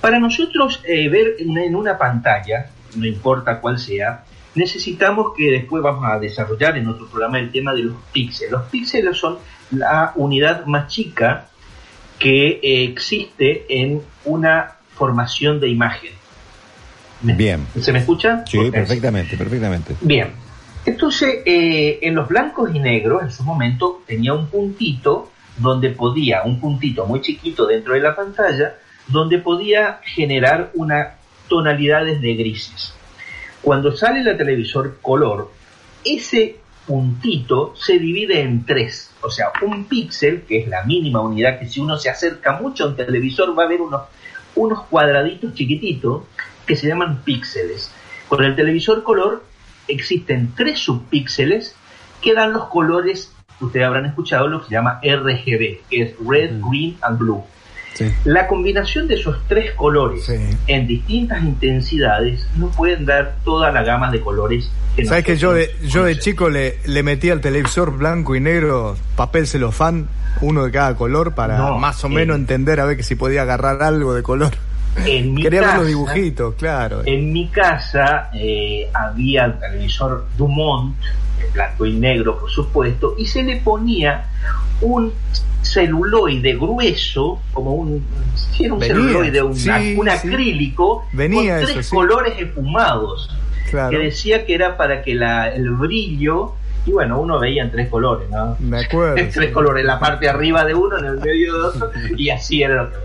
Para 0.01 0.19
nosotros 0.19 0.81
eh, 0.83 1.09
ver 1.09 1.35
en 1.39 1.75
una 1.75 1.97
pantalla, 1.97 2.67
no 2.95 3.05
importa 3.05 3.59
cuál 3.59 3.79
sea, 3.79 4.23
necesitamos 4.55 5.33
que 5.37 5.51
después 5.51 5.83
vamos 5.83 6.03
a 6.09 6.19
desarrollar 6.19 6.77
en 6.77 6.87
otro 6.87 7.07
programa 7.07 7.39
el 7.39 7.51
tema 7.51 7.73
de 7.73 7.83
los 7.83 7.95
píxeles. 8.11 8.51
Los 8.51 8.63
píxeles 8.63 9.17
son 9.17 9.37
la 9.71 10.11
unidad 10.15 10.65
más 10.65 10.87
chica 10.87 11.47
que 12.19 12.59
eh, 12.63 12.83
existe 12.85 13.65
en 13.69 14.01
una 14.25 14.73
formación 14.95 15.59
de 15.59 15.69
imagen. 15.69 16.11
Bien. 17.21 17.65
¿Se 17.79 17.91
me 17.91 17.99
escucha? 17.99 18.43
Sí, 18.45 18.71
perfectamente, 18.71 19.37
perfectamente. 19.37 19.95
Bien. 20.01 20.46
Entonces, 20.87 21.39
eh, 21.45 21.99
en 22.01 22.15
los 22.15 22.29
blancos 22.29 22.73
y 22.73 22.79
negros, 22.79 23.21
en 23.21 23.29
su 23.29 23.43
momento, 23.43 24.03
tenía 24.07 24.33
un 24.33 24.47
puntito 24.47 25.29
donde 25.57 25.89
podía, 25.89 26.43
un 26.43 26.61
puntito 26.61 27.05
muy 27.05 27.19
chiquito 27.19 27.67
dentro 27.67 27.93
de 27.93 27.99
la 27.99 28.15
pantalla, 28.15 28.75
donde 29.09 29.39
podía 29.39 29.99
generar 30.05 30.71
una 30.75 31.17
tonalidades 31.49 32.21
de 32.21 32.35
grises. 32.35 32.93
Cuando 33.61 33.97
sale 33.97 34.21
el 34.21 34.37
televisor 34.37 34.99
color, 35.01 35.51
ese 36.05 36.55
puntito 36.85 37.75
se 37.75 37.99
divide 37.99 38.39
en 38.39 38.65
tres. 38.65 39.11
O 39.21 39.29
sea, 39.29 39.47
un 39.63 39.89
píxel, 39.89 40.43
que 40.43 40.59
es 40.59 40.69
la 40.69 40.85
mínima 40.85 41.19
unidad 41.19 41.59
que 41.59 41.67
si 41.67 41.81
uno 41.81 41.97
se 41.97 42.09
acerca 42.09 42.53
mucho 42.53 42.85
a 42.85 42.87
un 42.87 42.95
televisor 42.95 43.59
va 43.59 43.63
a 43.63 43.67
ver 43.67 43.81
unos, 43.81 44.03
unos 44.55 44.83
cuadraditos 44.83 45.53
chiquititos 45.53 46.23
que 46.65 46.77
se 46.77 46.87
llaman 46.87 47.23
píxeles. 47.25 47.91
Con 48.29 48.45
el 48.45 48.55
televisor 48.55 49.03
color 49.03 49.46
existen 49.87 50.51
tres 50.55 50.79
subpíxeles 50.79 51.75
que 52.21 52.33
dan 52.33 52.53
los 52.53 52.65
colores, 52.65 53.33
ustedes 53.59 53.85
habrán 53.85 54.05
escuchado 54.05 54.47
lo 54.47 54.61
que 54.61 54.67
se 54.67 54.71
llama 54.71 54.99
RGB, 55.03 55.81
que 55.89 56.01
es 56.01 56.15
Red, 56.25 56.53
mm. 56.53 56.69
Green 56.69 56.97
and 57.01 57.17
Blue. 57.19 57.43
La 58.25 58.47
combinación 58.47 59.07
de 59.07 59.15
esos 59.15 59.39
tres 59.47 59.71
colores 59.71 60.31
en 60.67 60.87
distintas 60.87 61.43
intensidades 61.43 62.47
nos 62.55 62.75
pueden 62.75 63.05
dar 63.05 63.37
toda 63.43 63.71
la 63.71 63.83
gama 63.83 64.11
de 64.11 64.21
colores. 64.21 64.69
Que 64.95 65.05
¿Sabes 65.05 65.23
que 65.23 65.37
yo 65.37 65.53
de, 65.53 65.75
yo 65.83 66.03
de 66.03 66.17
chico 66.19 66.49
le, 66.49 66.77
le 66.85 67.03
metí 67.03 67.29
al 67.29 67.41
televisor 67.41 67.97
blanco 67.97 68.35
y 68.35 68.39
negro 68.39 68.95
papel 69.15 69.47
celofán, 69.47 70.09
uno 70.41 70.63
de 70.63 70.71
cada 70.71 70.95
color, 70.95 71.33
para 71.33 71.73
más 71.73 72.03
o 72.03 72.09
menos 72.09 72.35
entender 72.37 72.79
a 72.79 72.85
ver 72.85 72.97
que 72.97 73.03
si 73.03 73.15
podía 73.15 73.43
agarrar 73.43 73.81
algo 73.81 74.13
de 74.13 74.23
color? 74.23 74.53
En 75.05 75.33
mi 75.33 75.43
Quería 75.43 75.61
ver 75.61 75.75
los 75.77 75.87
dibujitos, 75.87 76.55
claro. 76.55 77.01
En 77.05 77.31
mi 77.31 77.47
casa 77.47 78.29
eh, 78.33 78.89
había 78.93 79.45
el 79.45 79.59
televisor 79.59 80.27
Dumont, 80.37 80.95
blanco 81.53 81.85
y 81.85 81.93
negro 81.93 82.39
por 82.39 82.49
supuesto, 82.49 83.15
y 83.17 83.25
se 83.25 83.43
le 83.43 83.57
ponía 83.57 84.25
un 84.81 85.13
celuloide 85.61 86.55
grueso, 86.55 87.41
como 87.53 87.75
un, 87.75 88.05
un 88.69 88.81
celuloide, 88.81 89.41
un, 89.41 90.09
acrílico, 90.09 91.05
Venía 91.11 91.57
con 91.57 91.65
tres 91.65 91.89
colores 91.89 92.33
esfumados, 92.39 93.29
que 93.89 93.97
decía 93.97 94.45
que 94.45 94.55
era 94.55 94.77
para 94.77 95.01
que 95.03 95.13
la, 95.13 95.49
el 95.49 95.71
brillo 95.71 96.53
y 96.87 96.91
bueno, 96.91 97.19
uno 97.19 97.37
veía 97.37 97.63
en 97.63 97.71
tres 97.71 97.89
colores, 97.89 98.29
¿no? 98.29 98.55
Me 98.59 98.85
acuerdo. 98.85 99.15
tres 99.33 99.51
colores, 99.51 99.83
la 99.83 99.99
parte 99.99 100.29
arriba 100.29 100.63
de 100.63 100.73
uno, 100.73 100.97
en 100.97 101.05
el 101.05 101.19
medio 101.19 101.53
de 101.53 101.61
otro, 101.67 101.91
y 102.15 102.29
así 102.29 102.63
era 102.63 102.83
lo 102.83 102.91
que 102.91 102.97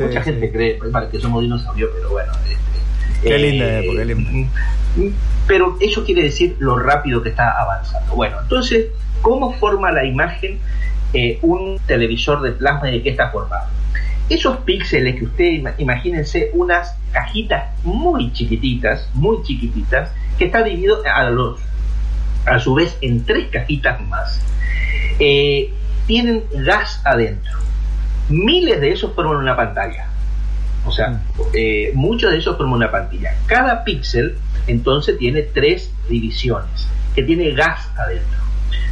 mucha 0.00 0.22
gente 0.22 0.50
cree, 0.50 0.74
pues, 0.74 0.90
para 0.90 1.10
que 1.10 1.18
somos 1.18 1.42
dinosaurios, 1.42 1.90
pero 1.94 2.10
bueno. 2.10 2.32
Este, 2.48 3.28
qué 3.28 3.38
linda 3.38 3.66
eh, 3.66 3.84
época, 3.84 4.14
mm, 4.96 5.08
Pero 5.46 5.76
eso 5.80 6.04
quiere 6.04 6.22
decir 6.22 6.56
lo 6.58 6.78
rápido 6.78 7.22
que 7.22 7.30
está 7.30 7.60
avanzando. 7.60 8.14
Bueno, 8.14 8.36
entonces, 8.42 8.86
¿cómo 9.22 9.52
forma 9.54 9.90
la 9.92 10.04
imagen 10.04 10.58
eh, 11.12 11.38
un 11.42 11.78
televisor 11.86 12.42
de 12.42 12.52
plasma 12.52 12.88
y 12.90 12.98
de 12.98 13.02
qué 13.02 13.10
está 13.10 13.30
formado? 13.30 13.68
Esos 14.28 14.56
píxeles 14.58 15.16
que 15.16 15.24
ustedes 15.26 15.62
imagínense 15.78 16.50
unas 16.54 16.96
cajitas 17.12 17.68
muy 17.84 18.32
chiquititas, 18.32 19.08
muy 19.12 19.42
chiquititas, 19.42 20.10
que 20.38 20.46
está 20.46 20.62
dividido 20.62 21.02
a 21.04 21.28
los 21.30 21.60
a 22.46 22.58
su 22.58 22.74
vez 22.74 22.96
en 23.00 23.24
tres 23.24 23.48
cajitas 23.50 24.00
más, 24.02 24.40
eh, 25.18 25.72
tienen 26.06 26.44
gas 26.52 27.00
adentro. 27.04 27.52
Miles 28.28 28.80
de 28.80 28.92
esos 28.92 29.12
forman 29.14 29.36
una 29.36 29.56
pantalla. 29.56 30.08
O 30.86 30.92
sea, 30.92 31.08
mm. 31.08 31.22
eh, 31.54 31.92
muchos 31.94 32.30
de 32.30 32.38
esos 32.38 32.56
forman 32.56 32.76
una 32.76 32.90
pantalla. 32.90 33.34
Cada 33.46 33.84
píxel 33.84 34.36
entonces 34.66 35.18
tiene 35.18 35.42
tres 35.42 35.92
divisiones, 36.08 36.88
que 37.14 37.22
tiene 37.22 37.50
gas 37.52 37.90
adentro. 37.96 38.38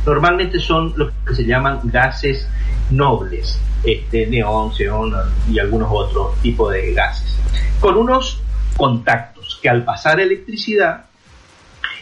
Normalmente 0.04 0.58
son 0.58 0.92
los 0.96 1.12
que 1.26 1.34
se 1.34 1.44
llaman 1.44 1.80
gases 1.84 2.48
nobles, 2.90 3.58
este, 3.84 4.26
neón, 4.26 4.72
xeón 4.74 5.14
y 5.50 5.58
algunos 5.58 5.88
otros 5.90 6.40
tipos 6.40 6.72
de 6.72 6.92
gases, 6.92 7.38
con 7.80 7.96
unos 7.96 8.40
contactos 8.76 9.58
que 9.62 9.68
al 9.68 9.84
pasar 9.84 10.20
electricidad 10.20 11.06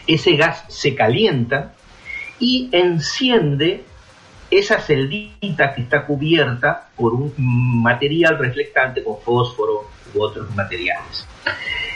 ese 0.07 0.35
gas 0.35 0.65
se 0.67 0.95
calienta 0.95 1.73
y 2.39 2.69
enciende 2.71 3.83
esa 4.51 4.79
celdita 4.79 5.73
que 5.73 5.81
está 5.81 6.05
cubierta 6.05 6.89
por 6.95 7.13
un 7.13 7.33
material 7.37 8.37
reflectante 8.37 9.03
con 9.03 9.19
fósforo 9.21 9.89
u 10.13 10.21
otros 10.21 10.53
materiales. 10.55 11.25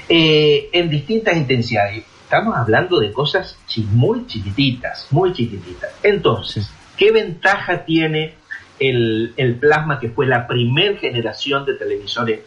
Eh, 0.08 0.70
en 0.72 0.90
distintas 0.90 1.36
intensidades. 1.36 2.06
Estamos 2.24 2.56
hablando 2.56 3.00
de 3.00 3.12
cosas 3.12 3.58
muy 3.92 4.26
chiquititas, 4.26 5.08
muy 5.12 5.34
chiquititas. 5.34 5.92
Entonces, 6.02 6.72
¿qué 6.98 7.12
ventaja 7.12 7.86
tiene 7.86 8.34
el, 8.80 9.58
plasma 9.60 10.00
que 10.00 10.10
fue 10.10 10.26
la 10.26 10.48
primera 10.48 10.98
generación 10.98 11.66
de 11.66 11.76
televisores? 11.76 12.40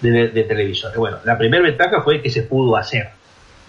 De, 0.00 0.28
de 0.28 0.42
televisores. 0.42 0.96
Bueno, 0.98 1.18
la 1.24 1.38
primera 1.38 1.62
ventaja 1.62 2.02
fue 2.02 2.20
que 2.20 2.28
se 2.28 2.42
pudo 2.42 2.76
hacer 2.76 3.10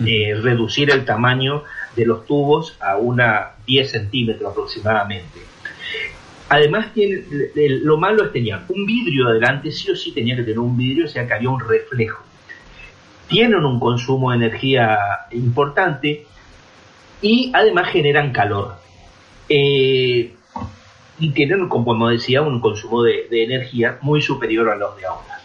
eh, 0.06 0.36
reducir 0.42 0.92
el 0.92 1.06
tamaño 1.06 1.64
de 1.96 2.06
los 2.06 2.26
tubos 2.26 2.76
a 2.82 2.98
una 2.98 3.52
10 3.66 3.92
centímetros 3.92 4.52
aproximadamente. 4.52 5.40
Además, 6.50 6.88
lo 7.56 7.98
malo 7.98 8.26
es 8.26 8.32
tenía 8.32 8.64
un 8.70 8.86
vidrio 8.86 9.28
adelante, 9.28 9.72
sí 9.72 9.90
o 9.90 9.96
sí 9.96 10.12
tenía 10.12 10.36
que 10.36 10.44
tener 10.44 10.60
un 10.60 10.78
vidrio, 10.78 11.06
o 11.06 11.08
sea 11.08 11.26
que 11.26 11.34
había 11.34 11.50
un 11.50 11.60
reflejo. 11.60 12.24
Tienen 13.28 13.66
un 13.66 13.80
consumo 13.80 14.30
de 14.30 14.38
energía 14.38 14.98
importante 15.32 16.28
y 17.22 17.52
además 17.54 17.90
generan 17.90 18.32
calor. 18.32 18.76
Eh, 19.50 20.34
y 21.18 21.30
tienen, 21.32 21.68
como 21.68 22.10
decía, 22.10 22.42
un 22.42 22.60
consumo 22.60 23.02
de 23.02 23.28
energía 23.32 23.98
muy 24.02 24.22
superior 24.22 24.70
a 24.70 24.76
los 24.76 24.98
de 24.98 25.06
ahora. 25.06 25.36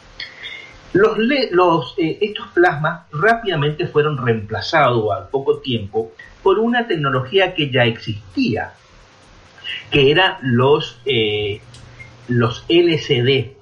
Los, 0.92 1.18
los 1.52 1.94
eh, 1.98 2.18
estos 2.20 2.48
plasmas 2.48 3.02
rápidamente 3.12 3.86
fueron 3.86 4.18
reemplazados 4.18 5.10
al 5.12 5.28
poco 5.28 5.58
tiempo 5.58 6.12
por 6.42 6.58
una 6.58 6.88
tecnología 6.88 7.54
que 7.54 7.70
ya 7.70 7.84
existía, 7.84 8.72
que 9.90 10.10
eran 10.10 10.36
los, 10.42 11.00
eh, 11.04 11.60
los 12.28 12.64
LCD. 12.68 13.56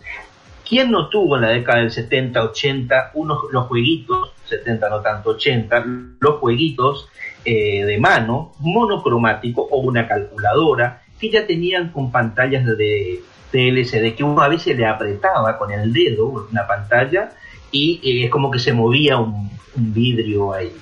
¿Quién 0.69 0.91
no 0.91 1.09
tuvo 1.09 1.37
en 1.37 1.43
la 1.43 1.49
década 1.49 1.81
del 1.81 1.91
70, 1.91 2.43
80 2.43 3.13
unos, 3.15 3.39
los 3.51 3.67
jueguitos, 3.67 4.33
70 4.45 4.89
no 4.91 5.01
tanto 5.01 5.31
80, 5.31 5.85
los 6.21 6.35
jueguitos 6.37 7.09
eh, 7.45 7.85
de 7.85 7.99
mano 7.99 8.53
monocromático 8.61 9.63
o 9.63 9.79
una 9.79 10.07
calculadora 10.07 11.03
que 11.19 11.31
ya 11.31 11.47
tenían 11.47 11.91
con 11.91 12.13
pantallas 12.13 12.65
de 12.65 13.23
de 13.51 14.15
que 14.17 14.25
uno 14.25 14.43
a 14.43 14.49
veces 14.49 14.77
le 14.77 14.87
apretaba 14.87 15.57
con 15.59 15.71
el 15.71 15.93
dedo 15.93 16.27
una 16.51 16.67
pantalla 16.67 17.31
y 17.71 18.01
eh, 18.03 18.25
es 18.27 18.31
como 18.31 18.51
que 18.51 18.59
se 18.59 18.73
movía 18.73 19.19
un, 19.19 19.49
vidrio 19.81 20.53
ahí. 20.53 20.73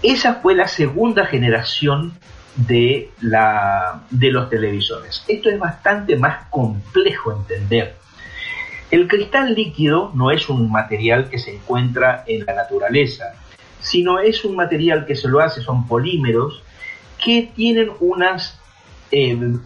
Esa 0.00 0.34
fue 0.34 0.54
la 0.54 0.68
segunda 0.68 1.26
generación 1.26 2.12
de, 2.66 3.10
la, 3.20 4.02
de 4.10 4.30
los 4.30 4.50
televisores. 4.50 5.24
Esto 5.28 5.48
es 5.48 5.58
bastante 5.58 6.16
más 6.16 6.46
complejo 6.50 7.32
entender. 7.32 7.96
El 8.90 9.06
cristal 9.06 9.54
líquido 9.54 10.10
no 10.14 10.30
es 10.30 10.48
un 10.48 10.70
material 10.70 11.28
que 11.28 11.38
se 11.38 11.54
encuentra 11.54 12.24
en 12.26 12.44
la 12.46 12.54
naturaleza, 12.54 13.34
sino 13.80 14.18
es 14.18 14.44
un 14.44 14.56
material 14.56 15.06
que 15.06 15.14
se 15.14 15.28
lo 15.28 15.40
hace, 15.40 15.60
son 15.60 15.86
polímeros 15.86 16.62
que 17.22 17.50
tienen 17.54 17.90
unas 18.00 18.58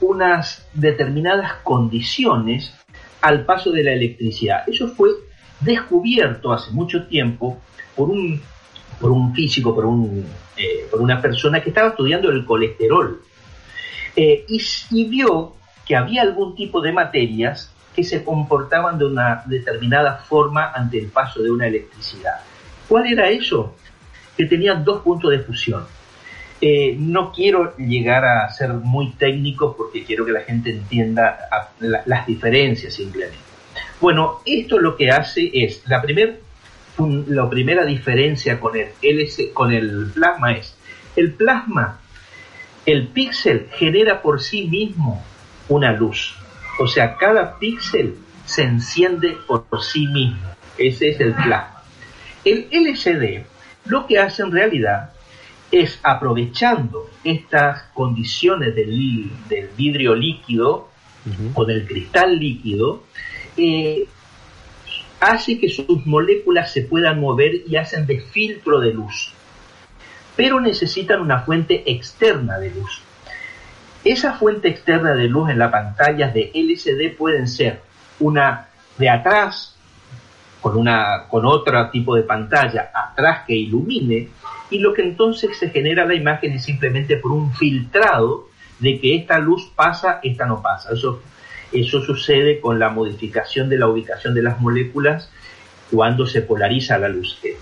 unas 0.00 0.68
determinadas 0.72 1.54
condiciones 1.64 2.72
al 3.20 3.44
paso 3.44 3.72
de 3.72 3.82
la 3.82 3.92
electricidad. 3.92 4.62
Eso 4.68 4.88
fue 4.88 5.10
descubierto 5.60 6.52
hace 6.52 6.70
mucho 6.70 7.06
tiempo 7.06 7.60
por 7.96 8.10
un, 8.10 8.40
por 9.02 9.10
un 9.10 9.34
físico, 9.34 9.74
por, 9.74 9.84
un, 9.84 10.24
eh, 10.56 10.86
una 10.92 11.20
persona 11.20 11.60
que 11.60 11.70
estaba 11.70 11.88
estudiando 11.88 12.30
el 12.30 12.44
colesterol 12.44 13.20
eh, 14.14 14.46
y, 14.48 15.04
vio 15.06 15.54
que 15.84 15.96
había 15.96 16.22
algún 16.22 16.54
tipo 16.54 16.80
de 16.80 16.92
materias 16.92 17.74
que 17.96 18.04
se 18.04 18.22
comportaban 18.22 18.98
de 18.98 19.06
una 19.06 19.42
determinada 19.46 20.18
forma 20.18 20.70
ante 20.72 21.00
el 21.00 21.06
paso 21.06 21.42
de 21.42 21.50
una 21.50 21.66
electricidad. 21.66 22.42
¿Cuál 22.88 23.12
era 23.12 23.28
eso? 23.28 23.74
Que 24.36 24.46
tenían 24.46 24.84
dos 24.84 25.02
puntos 25.02 25.32
de 25.32 25.40
fusión. 25.40 25.84
Eh, 26.60 26.94
no 26.96 27.32
quiero 27.32 27.76
llegar 27.76 28.24
a 28.24 28.48
ser 28.50 28.72
muy 28.72 29.14
técnico 29.14 29.76
porque 29.76 30.04
quiero 30.04 30.24
que 30.24 30.30
la 30.30 30.42
gente 30.42 30.70
entienda 30.70 31.48
las 32.06 32.24
diferencias 32.24 32.94
simplemente. 32.94 33.36
Bueno, 34.00 34.42
esto 34.46 34.78
lo 34.78 34.96
que 34.96 35.10
hace 35.10 35.50
es, 35.52 35.82
la, 35.88 36.00
la 36.98 37.48
primera 37.48 37.84
diferencia 37.84 38.60
con 38.60 38.76
el, 38.76 38.88
LC, 39.00 39.52
con 39.52 39.72
el 39.72 40.10
plasma 40.14 40.52
es, 40.52 40.76
el 41.16 41.32
plasma, 41.32 42.00
el 42.84 43.08
píxel 43.08 43.68
genera 43.74 44.22
por 44.22 44.40
sí 44.40 44.66
mismo 44.66 45.24
una 45.68 45.92
luz. 45.92 46.36
O 46.78 46.86
sea, 46.86 47.16
cada 47.16 47.58
píxel 47.58 48.16
se 48.44 48.62
enciende 48.62 49.36
por 49.46 49.66
sí 49.80 50.06
mismo. 50.06 50.50
Ese 50.78 51.10
es 51.10 51.20
el 51.20 51.34
plasma. 51.34 51.82
El 52.44 52.68
LCD 52.70 53.44
lo 53.84 54.06
que 54.06 54.18
hace 54.18 54.42
en 54.42 54.52
realidad 54.52 55.12
es 55.70 55.98
aprovechando 56.02 57.10
estas 57.24 57.82
condiciones 57.94 58.74
del, 58.74 59.30
vidrio 59.76 60.14
líquido 60.14 60.88
o 61.54 61.64
del 61.64 61.86
cristal 61.86 62.38
líquido, 62.38 63.04
eh, 63.56 64.06
hace 65.22 65.58
que 65.58 65.68
sus 65.68 66.04
moléculas 66.04 66.72
se 66.72 66.82
puedan 66.82 67.20
mover 67.20 67.62
y 67.66 67.76
hacen 67.76 68.06
de 68.06 68.20
filtro 68.20 68.80
de 68.80 68.92
luz. 68.92 69.32
Pero 70.34 70.60
necesitan 70.60 71.20
una 71.20 71.40
fuente 71.40 71.84
externa 71.86 72.58
de 72.58 72.70
luz. 72.70 73.00
Esa 74.04 74.34
fuente 74.34 74.68
externa 74.68 75.14
de 75.14 75.28
luz 75.28 75.50
en 75.50 75.60
las 75.60 75.70
pantallas 75.70 76.34
de 76.34 76.50
LCD 76.52 77.16
pueden 77.16 77.46
ser 77.46 77.82
una 78.18 78.68
de 78.98 79.08
atrás, 79.08 79.76
con, 80.60 80.76
una, 80.76 81.28
con 81.28 81.46
otro 81.46 81.88
tipo 81.90 82.16
de 82.16 82.22
pantalla 82.22 82.90
atrás 82.92 83.44
que 83.46 83.54
ilumine, 83.54 84.28
y 84.70 84.78
lo 84.80 84.92
que 84.92 85.02
entonces 85.02 85.56
se 85.56 85.70
genera 85.70 86.04
la 86.04 86.14
imagen 86.14 86.52
es 86.54 86.64
simplemente 86.64 87.16
por 87.16 87.30
un 87.30 87.52
filtrado 87.52 88.48
de 88.80 88.98
que 88.98 89.14
esta 89.14 89.38
luz 89.38 89.70
pasa, 89.76 90.18
esta 90.22 90.46
no 90.46 90.60
pasa. 90.60 90.92
Eso, 90.92 91.22
eso 91.72 92.02
sucede 92.02 92.60
con 92.60 92.78
la 92.78 92.90
modificación 92.90 93.68
de 93.68 93.78
la 93.78 93.88
ubicación 93.88 94.34
de 94.34 94.42
las 94.42 94.60
moléculas 94.60 95.30
cuando 95.90 96.26
se 96.26 96.42
polariza 96.42 96.98
la 96.98 97.08
luz. 97.08 97.38
Eh, 97.42 97.56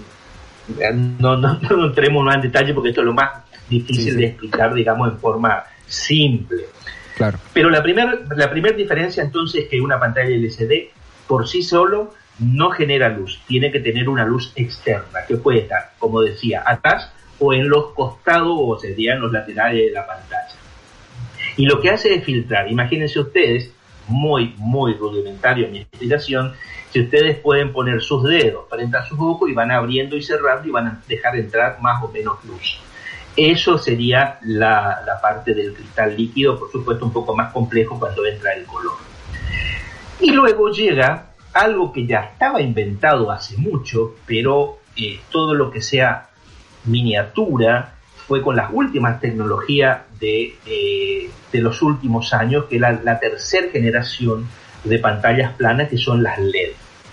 no, 1.19 1.37
no, 1.37 1.59
no 1.71 1.87
entremos 1.87 2.25
más 2.25 2.37
en 2.37 2.43
detalle 2.43 2.75
porque 2.75 2.91
esto 2.91 3.01
es 3.01 3.07
lo 3.07 3.15
más 3.15 3.31
difícil 3.69 4.17
de 4.17 4.27
explicar, 4.27 4.75
digamos, 4.75 5.13
en 5.13 5.19
forma 5.19 5.65
simple. 5.87 6.65
Claro. 7.17 7.39
Pero 7.53 7.71
la 7.71 7.83
primera 7.83 8.19
la 8.35 8.51
primer 8.51 8.77
diferencia 8.77 9.23
entonces 9.23 9.65
es 9.65 9.69
que 9.69 9.81
una 9.81 9.99
pantalla 9.99 10.31
LCD 10.31 10.91
por 11.27 11.47
sí 11.47 11.63
solo 11.63 12.15
no 12.41 12.71
genera 12.71 13.11
luz, 13.11 13.41
tiene 13.47 13.71
que 13.71 13.81
tener 13.81 14.09
una 14.09 14.25
luz 14.25 14.53
externa 14.57 15.21
que 15.29 15.37
puede 15.37 15.61
estar, 15.61 15.93
como 15.99 16.23
decía, 16.23 16.63
atrás 16.67 17.13
o 17.39 17.53
en 17.53 17.69
los 17.69 17.93
costados 17.93 18.57
o 18.59 18.79
sería 18.79 19.15
en 19.15 19.21
los 19.21 19.33
laterales 19.33 19.87
de 19.87 19.91
la 19.93 20.07
pantalla. 20.07 20.55
Y 21.57 21.67
lo 21.67 21.81
que 21.81 21.91
hace 21.91 22.15
es 22.15 22.25
filtrar. 22.25 22.71
Imagínense 22.71 23.21
ustedes, 23.21 23.73
muy, 24.11 24.55
muy 24.59 24.95
rudimentario 24.95 25.67
en 25.67 25.73
mi 25.73 25.79
explicación, 25.81 26.53
si 26.91 27.01
ustedes 27.01 27.39
pueden 27.39 27.73
poner 27.73 28.03
sus 28.03 28.25
dedos 28.25 28.69
frente 28.69 28.97
a 28.97 29.07
sus 29.07 29.19
ojos 29.19 29.49
y 29.49 29.55
van 29.55 29.71
abriendo 29.71 30.17
y 30.17 30.23
cerrando 30.23 30.67
y 30.69 30.71
van 30.71 30.87
a 30.87 31.03
dejar 31.07 31.37
entrar 31.37 31.81
más 31.81 32.03
o 32.03 32.09
menos 32.09 32.45
luz. 32.45 32.81
Eso 33.37 33.79
sería 33.79 34.39
la, 34.43 35.03
la 35.07 35.21
parte 35.21 35.55
del 35.55 35.73
cristal 35.73 36.17
líquido, 36.17 36.59
por 36.59 36.71
supuesto 36.71 37.05
un 37.05 37.13
poco 37.13 37.35
más 37.35 37.53
complejo 37.53 37.99
cuando 37.99 38.27
entra 38.27 38.53
el 38.55 38.65
color. 38.65 38.97
Y 40.21 40.33
luego 40.33 40.71
llega 40.71 41.31
algo 41.53 41.93
que 41.93 42.07
ya 42.07 42.21
estaba 42.21 42.61
inventado 42.61 43.31
hace 43.31 43.57
mucho, 43.57 44.17
pero 44.27 44.79
eh, 44.97 45.21
todo 45.31 45.55
lo 45.55 45.71
que 45.71 45.81
sea 45.81 46.29
miniatura 46.85 47.95
fue 48.31 48.43
con 48.43 48.55
las 48.55 48.71
últimas 48.73 49.21
tecnologías 49.21 50.03
de, 50.21 50.55
eh, 50.65 51.29
de 51.53 51.61
los 51.61 51.83
últimos 51.83 52.33
años, 52.33 52.67
que 52.67 52.79
la, 52.79 52.93
la 53.03 53.19
tercera 53.19 53.73
generación 53.73 54.47
de 54.85 55.01
pantallas 55.01 55.53
planas, 55.55 55.89
que 55.89 55.99
son 55.99 56.23
las 56.23 56.39
LED, 56.39 56.71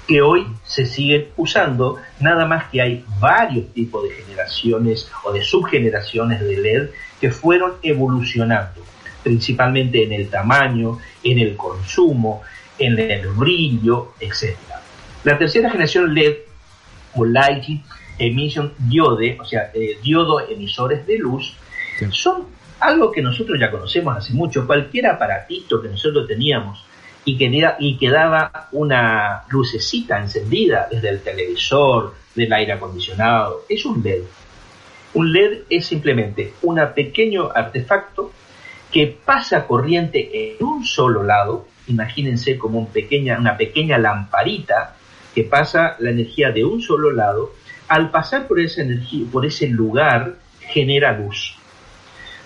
que 0.07 0.21
hoy 0.21 0.45
se 0.63 0.86
siguen 0.86 1.29
usando, 1.36 1.97
nada 2.19 2.45
más 2.45 2.65
que 2.69 2.83
hay 2.83 3.03
varios 3.19 3.74
tipos 3.74 4.03
de 4.03 4.12
generaciones 4.12 5.09
o 5.24 5.33
de 5.33 5.41
subgeneraciones 5.41 6.39
de 6.39 6.57
LED 6.57 6.89
que 7.19 7.31
fueron 7.31 7.77
evolucionando, 7.81 8.83
principalmente 9.24 10.03
en 10.03 10.13
el 10.13 10.29
tamaño, 10.29 11.00
en 11.24 11.39
el 11.39 11.57
consumo, 11.57 12.43
en 12.77 13.00
el 13.00 13.27
brillo, 13.29 14.13
etc. 14.19 14.55
La 15.24 15.36
tercera 15.36 15.71
generación 15.71 16.13
LED 16.13 16.36
o 17.15 17.25
Light 17.25 17.81
Emission 18.19 18.74
Diode, 18.77 19.38
o 19.39 19.45
sea, 19.45 19.71
eh, 19.74 19.97
diodos 20.01 20.43
emisores 20.50 21.05
de 21.05 21.17
luz, 21.17 21.55
son 22.12 22.45
algo 22.79 23.12
que 23.12 23.21
nosotros 23.21 23.59
ya 23.59 23.71
conocemos 23.71 24.15
hace 24.15 24.33
mucho. 24.33 24.67
Cualquier 24.67 25.07
aparatito 25.07 25.81
que 25.81 25.89
nosotros 25.89 26.27
teníamos 26.27 26.83
y 27.25 27.38
que, 27.38 27.75
y 27.79 27.97
que 27.97 28.09
daba 28.09 28.69
una 28.71 29.43
lucecita 29.50 30.19
encendida 30.19 30.87
desde 30.89 31.09
el 31.09 31.22
televisor, 31.22 32.13
del 32.35 32.53
aire 32.53 32.74
acondicionado, 32.74 33.63
es 33.68 33.83
un 33.85 34.03
LED. 34.03 34.24
Un 35.15 35.33
LED 35.33 35.63
es 35.70 35.87
simplemente 35.87 36.53
un 36.61 36.79
pequeño 36.94 37.50
artefacto 37.53 38.31
que 38.92 39.07
pasa 39.07 39.65
corriente 39.65 40.57
en 40.59 40.63
un 40.63 40.85
solo 40.85 41.24
lado 41.24 41.65
imagínense 41.87 42.57
como 42.57 42.79
un 42.79 42.87
pequeña, 42.87 43.37
una 43.39 43.57
pequeña 43.57 43.98
lamparita 43.98 44.96
que 45.33 45.44
pasa 45.44 45.96
la 46.00 46.11
energía 46.11 46.51
de 46.51 46.65
un 46.65 46.81
solo 46.81 47.11
lado, 47.11 47.53
al 47.87 48.11
pasar 48.11 48.47
por 48.47 48.59
esa 48.59 48.81
energía, 48.81 49.25
por 49.31 49.45
ese 49.45 49.67
lugar, 49.67 50.35
genera 50.59 51.17
luz. 51.17 51.55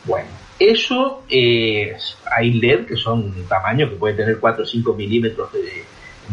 Bueno, 0.05 0.29
eso 0.59 1.23
eh, 1.29 1.95
hay 2.31 2.53
LED 2.53 2.85
que 2.85 2.95
son 2.95 3.33
tamaño 3.47 3.89
que 3.89 3.95
pueden 3.95 4.17
tener 4.17 4.39
4 4.39 4.63
o 4.63 4.65
5 4.65 4.93
milímetros 4.93 5.49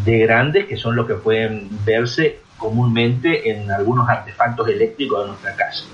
de, 0.05 0.19
grandes, 0.19 0.67
que 0.67 0.77
son 0.77 0.95
los 0.95 1.07
que 1.07 1.15
pueden 1.15 1.69
verse 1.85 2.41
comúnmente 2.57 3.51
en 3.51 3.71
algunos 3.71 4.09
artefactos 4.09 4.69
eléctricos 4.69 5.23
de 5.23 5.29
nuestra 5.29 5.57
casa. 5.57 5.85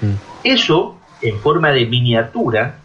Mm. 0.00 0.14
Eso, 0.42 0.98
en 1.22 1.38
forma 1.38 1.70
de 1.70 1.86
miniatura, 1.86 2.78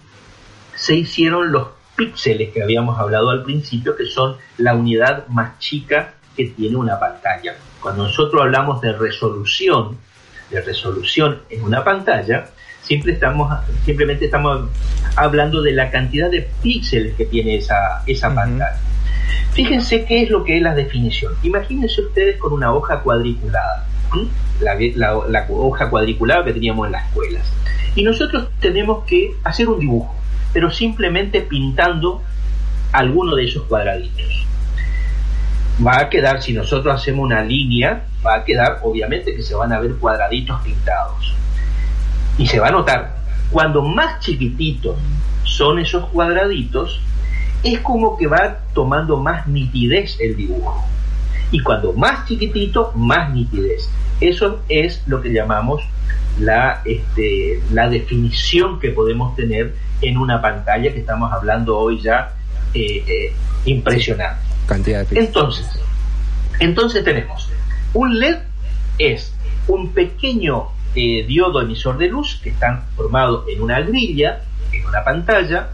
se 0.76 0.96
hicieron 0.96 1.52
los 1.52 1.70
píxeles 1.96 2.54
que 2.54 2.64
habíamos 2.64 2.98
hablado 2.98 3.30
al 3.32 3.44
principio, 3.44 3.96
que 3.96 4.06
son 4.06 4.38
la 4.58 4.74
unidad 4.74 5.28
más 5.28 5.60
chica 5.60 6.14
que 6.40 6.54
tiene 6.56 6.78
una 6.78 6.98
pantalla. 6.98 7.56
Cuando 7.82 8.04
nosotros 8.04 8.42
hablamos 8.42 8.80
de 8.80 8.94
resolución, 8.94 9.98
de 10.50 10.62
resolución 10.62 11.42
en 11.50 11.64
una 11.64 11.84
pantalla, 11.84 12.48
siempre 12.82 13.12
estamos, 13.12 13.54
simplemente 13.84 14.26
estamos 14.26 14.70
hablando 15.18 15.62
de 15.62 15.74
la 15.74 15.92
cantidad 15.92 16.32
de 16.32 16.48
píxeles 16.64 17.16
que 17.16 17.26
tiene 17.26 17.58
esa, 17.58 18.04
esa 18.08 18.34
pantalla. 18.34 18.80
Fíjense 19.52 20.06
qué 20.06 20.24
es 20.24 20.30
lo 20.30 20.46
que 20.46 20.56
es 20.56 20.64
la 20.64 20.74
definición. 20.74 21.34
Imagínense 21.44 22.00
ustedes 22.02 22.38
con 22.38 22.54
una 22.54 22.74
hoja 22.74 23.02
cuadriculada, 23.02 23.86
la, 24.62 24.76
la 25.28 25.46
hoja 25.50 25.90
cuadriculada 25.90 26.46
que 26.46 26.54
teníamos 26.54 26.86
en 26.86 26.94
las 26.94 27.06
escuelas. 27.08 27.52
Y 27.96 28.04
nosotros 28.04 28.48
tenemos 28.62 29.04
que 29.04 29.36
hacer 29.44 29.68
un 29.68 29.80
dibujo 29.80 30.16
pero 30.54 30.72
simplemente 30.72 31.42
pintando 31.42 32.22
alguno 32.92 33.36
de 33.36 33.46
esos 33.46 33.64
cuadraditos. 33.64 34.46
Va 35.86 36.00
a 36.00 36.10
quedar, 36.10 36.42
si 36.42 36.54
nosotros 36.54 36.94
hacemos 36.94 37.26
una 37.26 37.42
línea, 37.42 38.06
va 38.26 38.36
a 38.36 38.44
quedar 38.44 38.80
obviamente 38.84 39.36
que 39.36 39.44
se 39.44 39.56
van 39.56 39.72
a 39.72 39.80
ver 39.80 39.96
cuadraditos 39.96 40.62
pintados. 40.62 41.34
Y 42.38 42.48
se 42.48 42.60
va 42.60 42.68
a 42.68 42.72
notar, 42.72 43.18
cuando 43.52 43.82
más 43.82 44.20
chiquititos 44.20 44.98
son 45.44 45.80
esos 45.80 46.06
cuadraditos, 46.10 47.02
es 47.64 47.80
como 47.80 48.18
que 48.18 48.28
va 48.28 48.60
tomando 48.74 49.18
más 49.18 49.48
nitidez 49.48 50.18
el 50.20 50.36
dibujo. 50.36 50.86
Y 51.52 51.62
cuando 51.62 51.94
más 51.94 52.28
chiquitito, 52.28 52.92
más 52.96 53.34
nitidez. 53.34 53.90
Eso 54.22 54.62
es 54.70 55.02
lo 55.08 55.22
que 55.22 55.30
llamamos 55.30 55.82
la, 56.40 56.82
este, 56.86 57.62
la 57.72 57.90
definición 57.90 58.80
que 58.80 58.90
podemos 58.90 59.36
tener 59.36 59.76
en 60.02 60.18
una 60.18 60.42
pantalla 60.42 60.94
que 60.94 61.00
estamos 61.00 61.32
hablando 61.32 61.78
hoy 61.78 62.02
ya 62.02 62.34
eh, 62.74 63.04
eh, 63.08 63.34
impresionante. 63.66 64.49
Cantidad 64.70 65.06
entonces, 65.12 65.68
entonces 66.60 67.04
tenemos 67.04 67.50
un 67.94 68.20
LED 68.20 68.38
es 69.00 69.34
un 69.68 69.94
pequeño 69.94 70.68
eh, 70.96 71.26
diodo 71.28 71.62
emisor 71.62 71.98
de 71.98 72.08
luz 72.08 72.40
que 72.44 72.50
están 72.50 72.86
formados 72.96 73.46
en 73.48 73.62
una 73.62 73.82
grilla, 73.82 74.44
en 74.72 74.86
una 74.86 75.04
pantalla, 75.04 75.70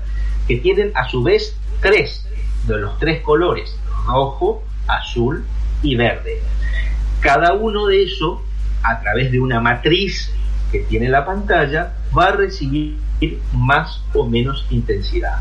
que 0.48 0.58
tienen 0.58 0.92
a 0.96 1.10
su 1.10 1.24
vez 1.24 1.58
tres 1.82 2.26
de 2.68 2.78
los 2.78 2.98
tres 3.00 3.22
colores, 3.22 3.78
rojo, 4.06 4.64
azul 4.88 5.46
y 5.82 5.96
verde. 5.96 6.42
Cada 7.20 7.54
uno 7.54 7.88
de 7.88 8.04
esos, 8.04 8.40
a 8.84 9.02
través 9.02 9.32
de 9.32 9.40
una 9.40 9.60
matriz 9.60 10.32
que 10.72 10.80
tiene 10.80 11.10
la 11.10 11.26
pantalla, 11.26 11.94
va 12.18 12.28
a 12.28 12.32
recibir 12.32 13.00
más 13.54 14.02
o 14.14 14.28
menos 14.28 14.66
intensidad. 14.70 15.40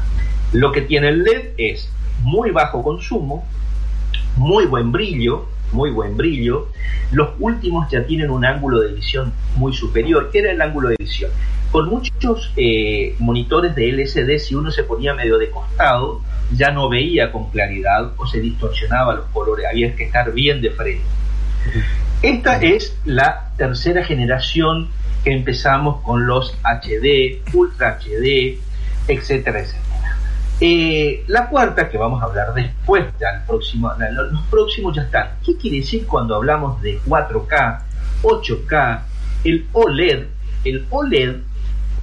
Lo 0.53 0.73
que 0.73 0.83
tiene 0.83 1.09
el 1.09 1.25
LED 1.25 1.51
es 1.59 1.90
muy 2.22 2.50
bajo 2.50 2.83
consumo, 2.83 3.44
muy 4.37 4.66
buen 4.66 4.92
brillo, 4.92 5.46
muy 5.72 5.90
buen 5.90 6.16
brillo. 6.16 6.68
Los 7.12 7.31
últimos 7.38 7.90
ya 7.90 8.05
tienen 8.05 8.31
un 8.31 8.44
ángulo 8.44 8.81
de 8.81 8.92
visión 8.92 9.33
muy 9.57 9.72
superior. 9.72 10.31
¿Qué 10.33 10.38
era 10.40 10.53
el 10.53 10.62
ángulo 10.62 10.88
de 10.88 10.96
visión? 10.98 11.31
Con 11.70 11.88
muchos 11.88 12.53
eh, 12.57 13.16
monitores 13.18 13.74
de 13.74 13.90
LCD, 13.90 14.38
si 14.38 14.55
uno 14.55 14.70
se 14.70 14.85
ponía 14.85 15.14
medio 15.14 15.38
de 15.38 15.50
costado, 15.50 16.22
ya 16.53 16.70
no 16.70 16.88
veía 16.88 17.33
con 17.33 17.50
claridad 17.50 18.12
o 18.16 18.27
se 18.27 18.40
distorsionaba 18.40 19.14
los 19.14 19.27
colores. 19.27 19.66
Había 19.68 19.94
que 19.94 20.05
estar 20.05 20.33
bien 20.33 20.61
de 20.61 20.70
frente. 20.70 21.05
Esta 22.22 22.62
es 22.62 22.96
la 23.05 23.50
tercera 23.57 24.05
generación 24.05 24.88
que 25.24 25.33
empezamos 25.33 26.03
con 26.03 26.27
los 26.27 26.57
HD, 26.62 27.42
Ultra 27.53 27.98
HD, 27.98 28.59
etcétera, 29.09 29.61
etcétera. 29.61 29.93
Eh, 30.61 31.25
la 31.27 31.49
cuarta, 31.49 31.88
que 31.88 31.99
vamos 31.99 32.23
a 32.23 32.27
hablar 32.27 32.55
después, 32.55 33.05
ya 33.21 33.29
el 33.31 33.43
próximo, 33.45 33.93
los 33.99 34.43
próximos 34.47 34.95
ya 34.95 35.03
están. 35.03 35.31
¿Qué 35.45 35.57
quiere 35.57 35.79
decir 35.79 36.07
cuando 36.07 36.37
hablamos 36.37 36.81
de 36.81 37.01
4K, 37.01 37.81
8K, 38.23 39.03
el 39.45 39.67
OLED? 39.73 40.27
El 40.64 40.87
OLED 40.90 41.37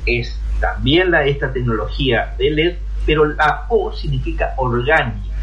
es 0.05 0.37
también 0.59 1.11
la, 1.11 1.25
esta 1.25 1.51
tecnología 1.51 2.35
de 2.37 2.51
LED, 2.51 2.75
pero 3.05 3.25
la 3.25 3.65
O 3.69 3.91
significa 3.93 4.53
orgánica, 4.57 5.35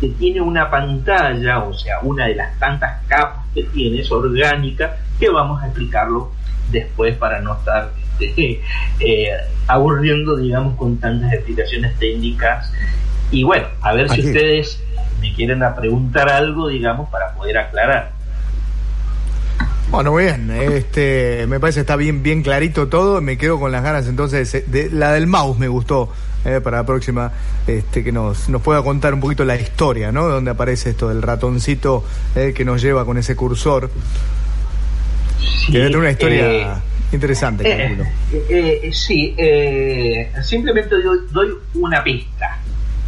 que 0.00 0.08
tiene 0.10 0.40
una 0.40 0.70
pantalla, 0.70 1.60
o 1.64 1.74
sea, 1.74 2.00
una 2.02 2.26
de 2.26 2.34
las 2.36 2.58
tantas 2.58 3.04
capas 3.06 3.46
que 3.54 3.64
tiene 3.64 4.00
es 4.00 4.12
orgánica, 4.12 4.98
que 5.18 5.28
vamos 5.28 5.62
a 5.62 5.66
explicarlo 5.66 6.32
después 6.70 7.16
para 7.16 7.40
no 7.40 7.54
estar 7.54 7.90
este, 8.20 8.60
eh, 9.00 9.30
aburriendo, 9.66 10.36
digamos, 10.36 10.76
con 10.76 10.98
tantas 10.98 11.32
explicaciones 11.32 11.98
técnicas. 11.98 12.72
Y 13.30 13.44
bueno, 13.44 13.66
a 13.80 13.92
ver 13.92 14.10
si 14.10 14.20
ustedes 14.26 14.82
me 15.20 15.32
quieren 15.34 15.62
preguntar 15.76 16.28
algo, 16.28 16.68
digamos, 16.68 17.08
para 17.10 17.32
poder 17.34 17.58
aclarar. 17.58 18.12
Bueno, 19.90 20.12
muy 20.12 20.24
bien, 20.24 20.50
este, 20.52 21.46
me 21.48 21.58
parece 21.58 21.78
que 21.78 21.80
está 21.80 21.96
bien, 21.96 22.22
bien 22.22 22.44
clarito 22.44 22.86
todo, 22.86 23.20
me 23.20 23.36
quedo 23.36 23.58
con 23.58 23.72
las 23.72 23.82
ganas 23.82 24.06
entonces, 24.06 24.70
de, 24.70 24.88
la 24.88 25.10
del 25.12 25.26
mouse 25.26 25.58
me 25.58 25.66
gustó, 25.66 26.12
eh, 26.44 26.60
para 26.62 26.78
la 26.78 26.86
próxima, 26.86 27.32
este, 27.66 28.04
que 28.04 28.12
nos, 28.12 28.48
nos 28.48 28.62
pueda 28.62 28.82
contar 28.84 29.14
un 29.14 29.20
poquito 29.20 29.44
la 29.44 29.56
historia, 29.56 30.12
¿no? 30.12 30.28
De 30.28 30.34
dónde 30.34 30.52
aparece 30.52 30.90
esto 30.90 31.08
del 31.08 31.22
ratoncito 31.22 32.04
eh, 32.36 32.52
que 32.54 32.64
nos 32.64 32.80
lleva 32.80 33.04
con 33.04 33.18
ese 33.18 33.34
cursor. 33.34 33.90
que 35.66 35.72
debe 35.72 35.86
tener 35.86 35.98
una 35.98 36.10
historia 36.12 36.50
eh, 36.50 36.66
interesante, 37.12 37.64
eh, 38.32 38.90
sí, 38.92 39.34
simplemente 40.42 40.96
doy, 41.30 41.50
una 41.74 42.02
pista 42.02 42.58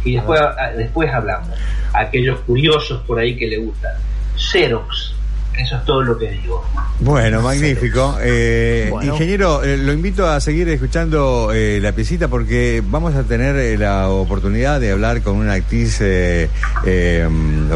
y 0.03 0.13
después, 0.13 0.41
después 0.77 1.09
hablamos. 1.11 1.49
aquellos 1.93 2.39
curiosos 2.41 3.01
por 3.03 3.19
ahí 3.19 3.35
que 3.35 3.47
le 3.47 3.57
gustan. 3.57 3.93
Xerox 4.35 5.13
eso 5.57 5.75
es 5.77 5.85
todo 5.85 6.01
lo 6.01 6.17
que 6.17 6.31
digo. 6.31 6.63
Bueno, 6.99 7.41
magnífico. 7.41 8.17
Eh, 8.21 8.91
ingeniero, 9.01 9.63
eh, 9.63 9.77
lo 9.77 9.93
invito 9.93 10.27
a 10.27 10.39
seguir 10.39 10.69
escuchando 10.69 11.51
eh, 11.53 11.79
la 11.81 11.91
piecita 11.91 12.27
porque 12.27 12.81
vamos 12.85 13.13
a 13.15 13.23
tener 13.23 13.77
la 13.77 14.09
oportunidad 14.09 14.79
de 14.79 14.91
hablar 14.91 15.21
con 15.21 15.35
una 15.35 15.53
actriz 15.53 16.01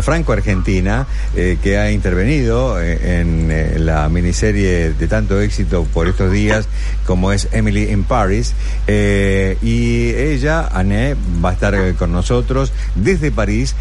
franco-argentina 0.02 1.08
que 1.36 1.78
ha 1.78 1.92
intervenido 1.92 2.80
en 2.82 3.86
la 3.86 4.08
miniserie 4.10 4.94
de 4.94 5.08
tanto 5.08 5.42
éxito 5.42 5.86
por 5.94 6.08
estos 6.08 6.32
días 6.32 6.68
como 7.06 7.32
es 7.32 7.48
Emily 7.52 7.92
in 7.92 8.04
Paris. 8.06 8.54
y 8.88 10.10
ella, 10.16 10.68
Anne, 10.72 11.16
va 11.44 11.50
a 11.50 11.54
estar 11.54 11.96
con 11.96 12.12
nosotros 12.12 12.72
desde 12.96 13.32
París, 13.32 13.76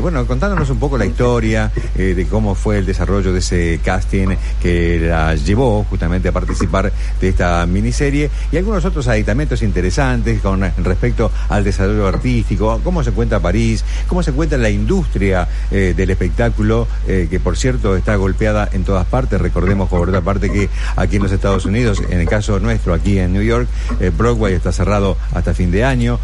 bueno, 0.00 0.26
contándonos 0.26 0.70
un 0.70 0.78
poco 0.78 0.96
la 0.96 1.06
historia 1.06 1.70
de 1.96 2.26
cómo 2.30 2.54
fue 2.54 2.78
el 2.78 2.86
desarrollo 2.86 3.32
de 3.32 3.41
ese 3.42 3.80
casting 3.84 4.28
que 4.60 5.00
la 5.00 5.34
llevó 5.34 5.84
justamente 5.84 6.28
a 6.28 6.32
participar 6.32 6.92
de 7.20 7.28
esta 7.28 7.66
miniserie 7.66 8.30
y 8.50 8.56
algunos 8.56 8.84
otros 8.84 9.08
aditamentos 9.08 9.62
interesantes 9.62 10.40
con 10.40 10.62
respecto 10.78 11.30
al 11.48 11.64
desarrollo 11.64 12.06
artístico, 12.06 12.80
cómo 12.82 13.02
se 13.02 13.10
encuentra 13.10 13.40
París, 13.40 13.84
cómo 14.06 14.22
se 14.22 14.30
encuentra 14.30 14.58
la 14.58 14.70
industria 14.70 15.48
eh, 15.70 15.94
del 15.96 16.10
espectáculo, 16.10 16.86
eh, 17.06 17.26
que 17.30 17.40
por 17.40 17.56
cierto 17.56 17.96
está 17.96 18.16
golpeada 18.16 18.68
en 18.72 18.84
todas 18.84 19.06
partes. 19.06 19.40
Recordemos 19.40 19.88
por 19.88 20.08
otra 20.08 20.20
parte 20.20 20.50
que 20.50 20.68
aquí 20.96 21.16
en 21.16 21.22
los 21.22 21.32
Estados 21.32 21.66
Unidos, 21.66 22.02
en 22.08 22.20
el 22.20 22.28
caso 22.28 22.60
nuestro, 22.60 22.94
aquí 22.94 23.18
en 23.18 23.32
New 23.32 23.42
York, 23.42 23.68
eh, 24.00 24.10
Broadway 24.16 24.54
está 24.54 24.72
cerrado 24.72 25.16
hasta 25.32 25.54
fin 25.54 25.70
de 25.70 25.84
año. 25.84 26.18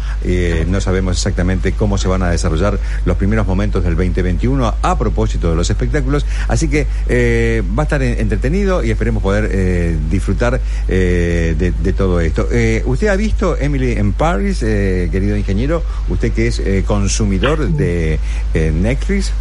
no 0.67 0.81
sabemos 0.81 1.17
exactamente 1.17 1.73
cómo 1.73 1.97
se 1.97 2.07
van 2.07 2.23
a 2.23 2.29
desarrollar 2.29 2.79
los 3.05 3.17
primeros 3.17 3.45
momentos 3.45 3.83
del 3.83 3.95
2021 3.95 4.75
a 4.81 4.97
propósito 4.97 5.49
de 5.49 5.55
los 5.55 5.69
espectáculos. 5.69 6.25
Así 6.47 6.67
que 6.67 6.87
eh, 7.09 7.63
va 7.77 7.83
a 7.83 7.85
estar 7.85 8.01
entretenido 8.03 8.83
y 8.83 8.91
esperemos 8.91 9.23
poder 9.23 9.49
eh, 9.51 9.97
disfrutar 10.09 10.61
eh, 10.87 11.55
de, 11.57 11.93
todo 11.93 12.19
esto. 12.21 12.47
¿Usted 12.85 13.07
ha 13.07 13.15
visto 13.15 13.57
Emily 13.57 13.93
en 13.93 14.13
Paris, 14.13 14.59
querido 14.59 15.35
ingeniero? 15.35 15.83
Usted 16.07 16.31
que 16.31 16.47
es 16.47 16.61
consumidor 16.85 17.67
de 17.67 18.19
Netflix. 18.53 19.33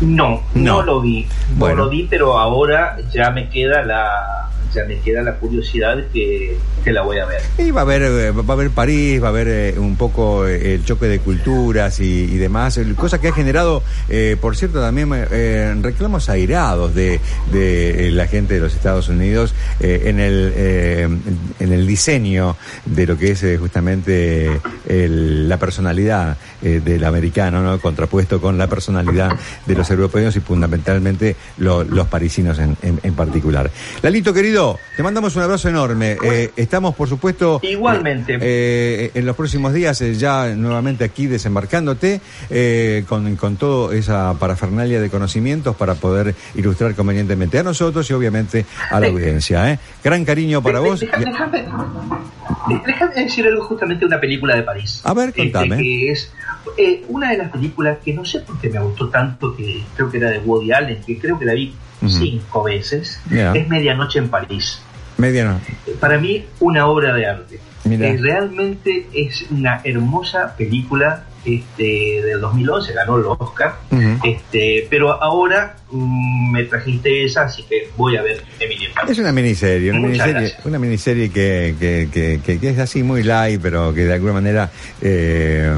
No, 0.00 0.42
no, 0.54 0.82
lo 0.82 1.00
vi. 1.02 1.26
No 1.56 1.74
lo 1.74 1.90
vi, 1.90 2.06
pero 2.08 2.38
ahora 2.38 2.96
ya 3.12 3.30
me 3.30 3.50
queda 3.50 3.84
la 3.84 4.50
ya 4.74 4.84
me 4.84 4.98
queda 5.00 5.22
la 5.22 5.34
curiosidad 5.36 5.98
que, 6.12 6.56
que 6.84 6.92
la 6.92 7.02
voy 7.02 7.18
a 7.18 7.26
ver. 7.26 7.40
Y 7.58 7.70
va 7.70 7.80
a 7.80 7.84
haber, 7.84 8.02
eh, 8.02 8.30
va 8.30 8.44
a 8.48 8.52
haber 8.52 8.70
París, 8.70 9.22
va 9.22 9.26
a 9.26 9.30
haber 9.30 9.48
eh, 9.48 9.78
un 9.78 9.96
poco 9.96 10.46
eh, 10.46 10.74
el 10.74 10.84
choque 10.84 11.06
de 11.06 11.18
culturas 11.18 12.00
y, 12.00 12.38
demás, 12.38 12.80
cosa 12.96 13.20
que 13.20 13.28
ha 13.28 13.32
generado, 13.32 13.82
por 14.40 14.56
cierto, 14.56 14.80
también 14.80 15.10
reclamos 15.82 16.28
airados 16.30 16.94
de, 16.94 17.20
de 17.52 18.10
la 18.12 18.26
gente 18.26 18.54
de 18.54 18.60
los 18.60 18.74
Estados 18.74 19.08
Unidos 19.08 19.54
en, 19.80 20.20
el, 20.20 20.52
en 21.58 21.72
el 21.72 21.86
diseño 21.86 22.56
de 22.86 23.06
lo 23.06 23.18
que 23.18 23.32
es 23.32 23.44
justamente 23.58 24.60
la 24.88 25.58
personalidad 25.58 26.38
del 26.62 27.04
americano, 27.04 27.62
¿no? 27.62 27.78
contrapuesto 27.78 28.40
con 28.40 28.56
la 28.56 28.68
personalidad 28.68 29.32
de 29.66 29.74
los 29.74 29.90
europeos 29.90 30.34
y 30.36 30.40
fundamentalmente 30.40 31.36
los 31.58 32.06
parisinos 32.06 32.58
en, 32.58 32.76
en 32.82 33.14
particular. 33.14 33.70
Lalito, 34.02 34.32
querido, 34.32 34.59
te 34.96 35.02
mandamos 35.02 35.34
un 35.36 35.42
abrazo 35.42 35.68
enorme. 35.68 36.16
Eh, 36.22 36.50
estamos, 36.56 36.94
por 36.94 37.08
supuesto. 37.08 37.60
Igualmente. 37.62 38.34
Eh, 38.34 38.38
eh, 38.42 39.10
en 39.14 39.24
los 39.24 39.34
próximos 39.34 39.72
días, 39.72 39.98
ya 40.18 40.54
nuevamente 40.54 41.04
aquí 41.04 41.26
desembarcándote 41.26 42.20
con, 43.08 43.36
con 43.36 43.56
toda 43.56 43.94
esa 43.94 44.34
parafernalia 44.34 45.00
de 45.00 45.08
conocimientos 45.08 45.76
para 45.76 45.94
poder 45.94 46.34
ilustrar 46.54 46.94
convenientemente 46.94 47.58
a 47.58 47.62
nosotros 47.62 48.08
y 48.10 48.12
obviamente 48.12 48.66
a 48.90 49.00
la 49.00 49.06
audiencia. 49.06 49.78
Gran 50.04 50.24
cariño 50.24 50.62
para 50.62 50.80
vos. 50.80 51.00
Déjame, 51.00 51.64
decir 53.14 53.46
algo 53.46 53.64
justamente 53.64 54.00
de 54.00 54.06
una 54.06 54.20
película 54.20 54.56
de 54.56 54.62
París. 54.62 55.00
A 55.04 55.14
ver, 55.14 55.30
este, 55.30 55.50
contame. 55.50 55.76
que 55.78 56.10
es 56.10 56.30
una 57.08 57.30
de 57.30 57.38
las 57.38 57.50
películas 57.50 57.98
que 58.04 58.12
no 58.12 58.24
sé 58.24 58.40
por 58.40 58.60
qué 58.60 58.70
me 58.70 58.80
gustó 58.80 59.08
tanto, 59.08 59.56
que 59.56 59.82
creo 59.94 60.10
que 60.10 60.18
era 60.18 60.30
de 60.30 60.38
Woody 60.38 60.72
Allen, 60.72 61.00
que 61.02 61.18
creo 61.18 61.38
que 61.38 61.44
la 61.44 61.54
vi 61.54 61.74
cinco 62.06 62.64
veces, 62.64 63.20
es 63.30 63.68
Medianoche 63.68 64.18
en 64.18 64.28
París. 64.28 64.82
Medianoche. 65.18 65.74
Para 65.98 66.18
mí, 66.18 66.44
una 66.60 66.86
obra 66.86 67.14
de 67.14 67.26
arte. 67.26 67.60
Eh, 67.84 68.18
realmente 68.20 69.06
es 69.12 69.46
una 69.50 69.80
hermosa 69.84 70.54
película 70.56 71.24
este, 71.44 72.22
del 72.22 72.40
2011, 72.40 72.92
ganó 72.92 73.16
el 73.16 73.24
Oscar, 73.24 73.76
este, 74.22 74.86
pero 74.90 75.22
ahora 75.22 75.76
mm, 75.90 76.52
me 76.52 76.64
trajiste 76.64 77.24
esa, 77.24 77.44
así 77.44 77.62
que 77.62 77.88
voy 77.96 78.16
a 78.16 78.22
ver 78.22 78.42
Emily 78.58 78.88
Es 79.08 79.18
una 79.18 79.32
miniserie, 79.32 79.90
una 79.90 80.00
miniserie, 80.00 80.54
una 80.64 80.78
miniserie 80.78 81.30
que, 81.30 81.74
que, 81.78 82.40
que, 82.44 82.68
es 82.68 82.78
así 82.78 83.02
muy 83.02 83.22
light, 83.22 83.60
pero 83.62 83.94
que 83.94 84.04
de 84.04 84.14
alguna 84.14 84.34
manera 84.34 84.70
eh, 85.00 85.72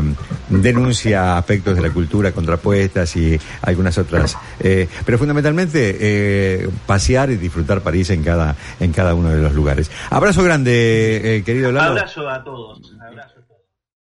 denuncia 0.48 1.38
aspectos 1.38 1.77
de 1.77 1.83
la 1.83 1.90
cultura 1.90 2.33
contrapuestas 2.33 3.14
y 3.16 3.38
algunas 3.62 3.96
otras. 3.98 4.37
Eh, 4.59 4.88
pero 5.07 5.16
fundamentalmente 5.16 5.96
eh, 6.01 6.68
pasear 6.87 7.31
y 7.31 7.37
disfrutar 7.37 7.83
París 7.83 8.11
en 8.11 8.25
cada, 8.25 8.57
en 8.81 8.92
cada 8.92 9.14
uno 9.14 9.31
de 9.31 9.40
los 9.40 9.55
lugares. 9.55 9.90
Abrazo 10.11 10.42
grande, 10.42 11.42
querido 11.46 11.70
Lalo. 11.70 11.90
Abrazo 11.90 12.29
a 12.29 12.42
todos. 12.42 12.81
Abrazo. 13.01 13.42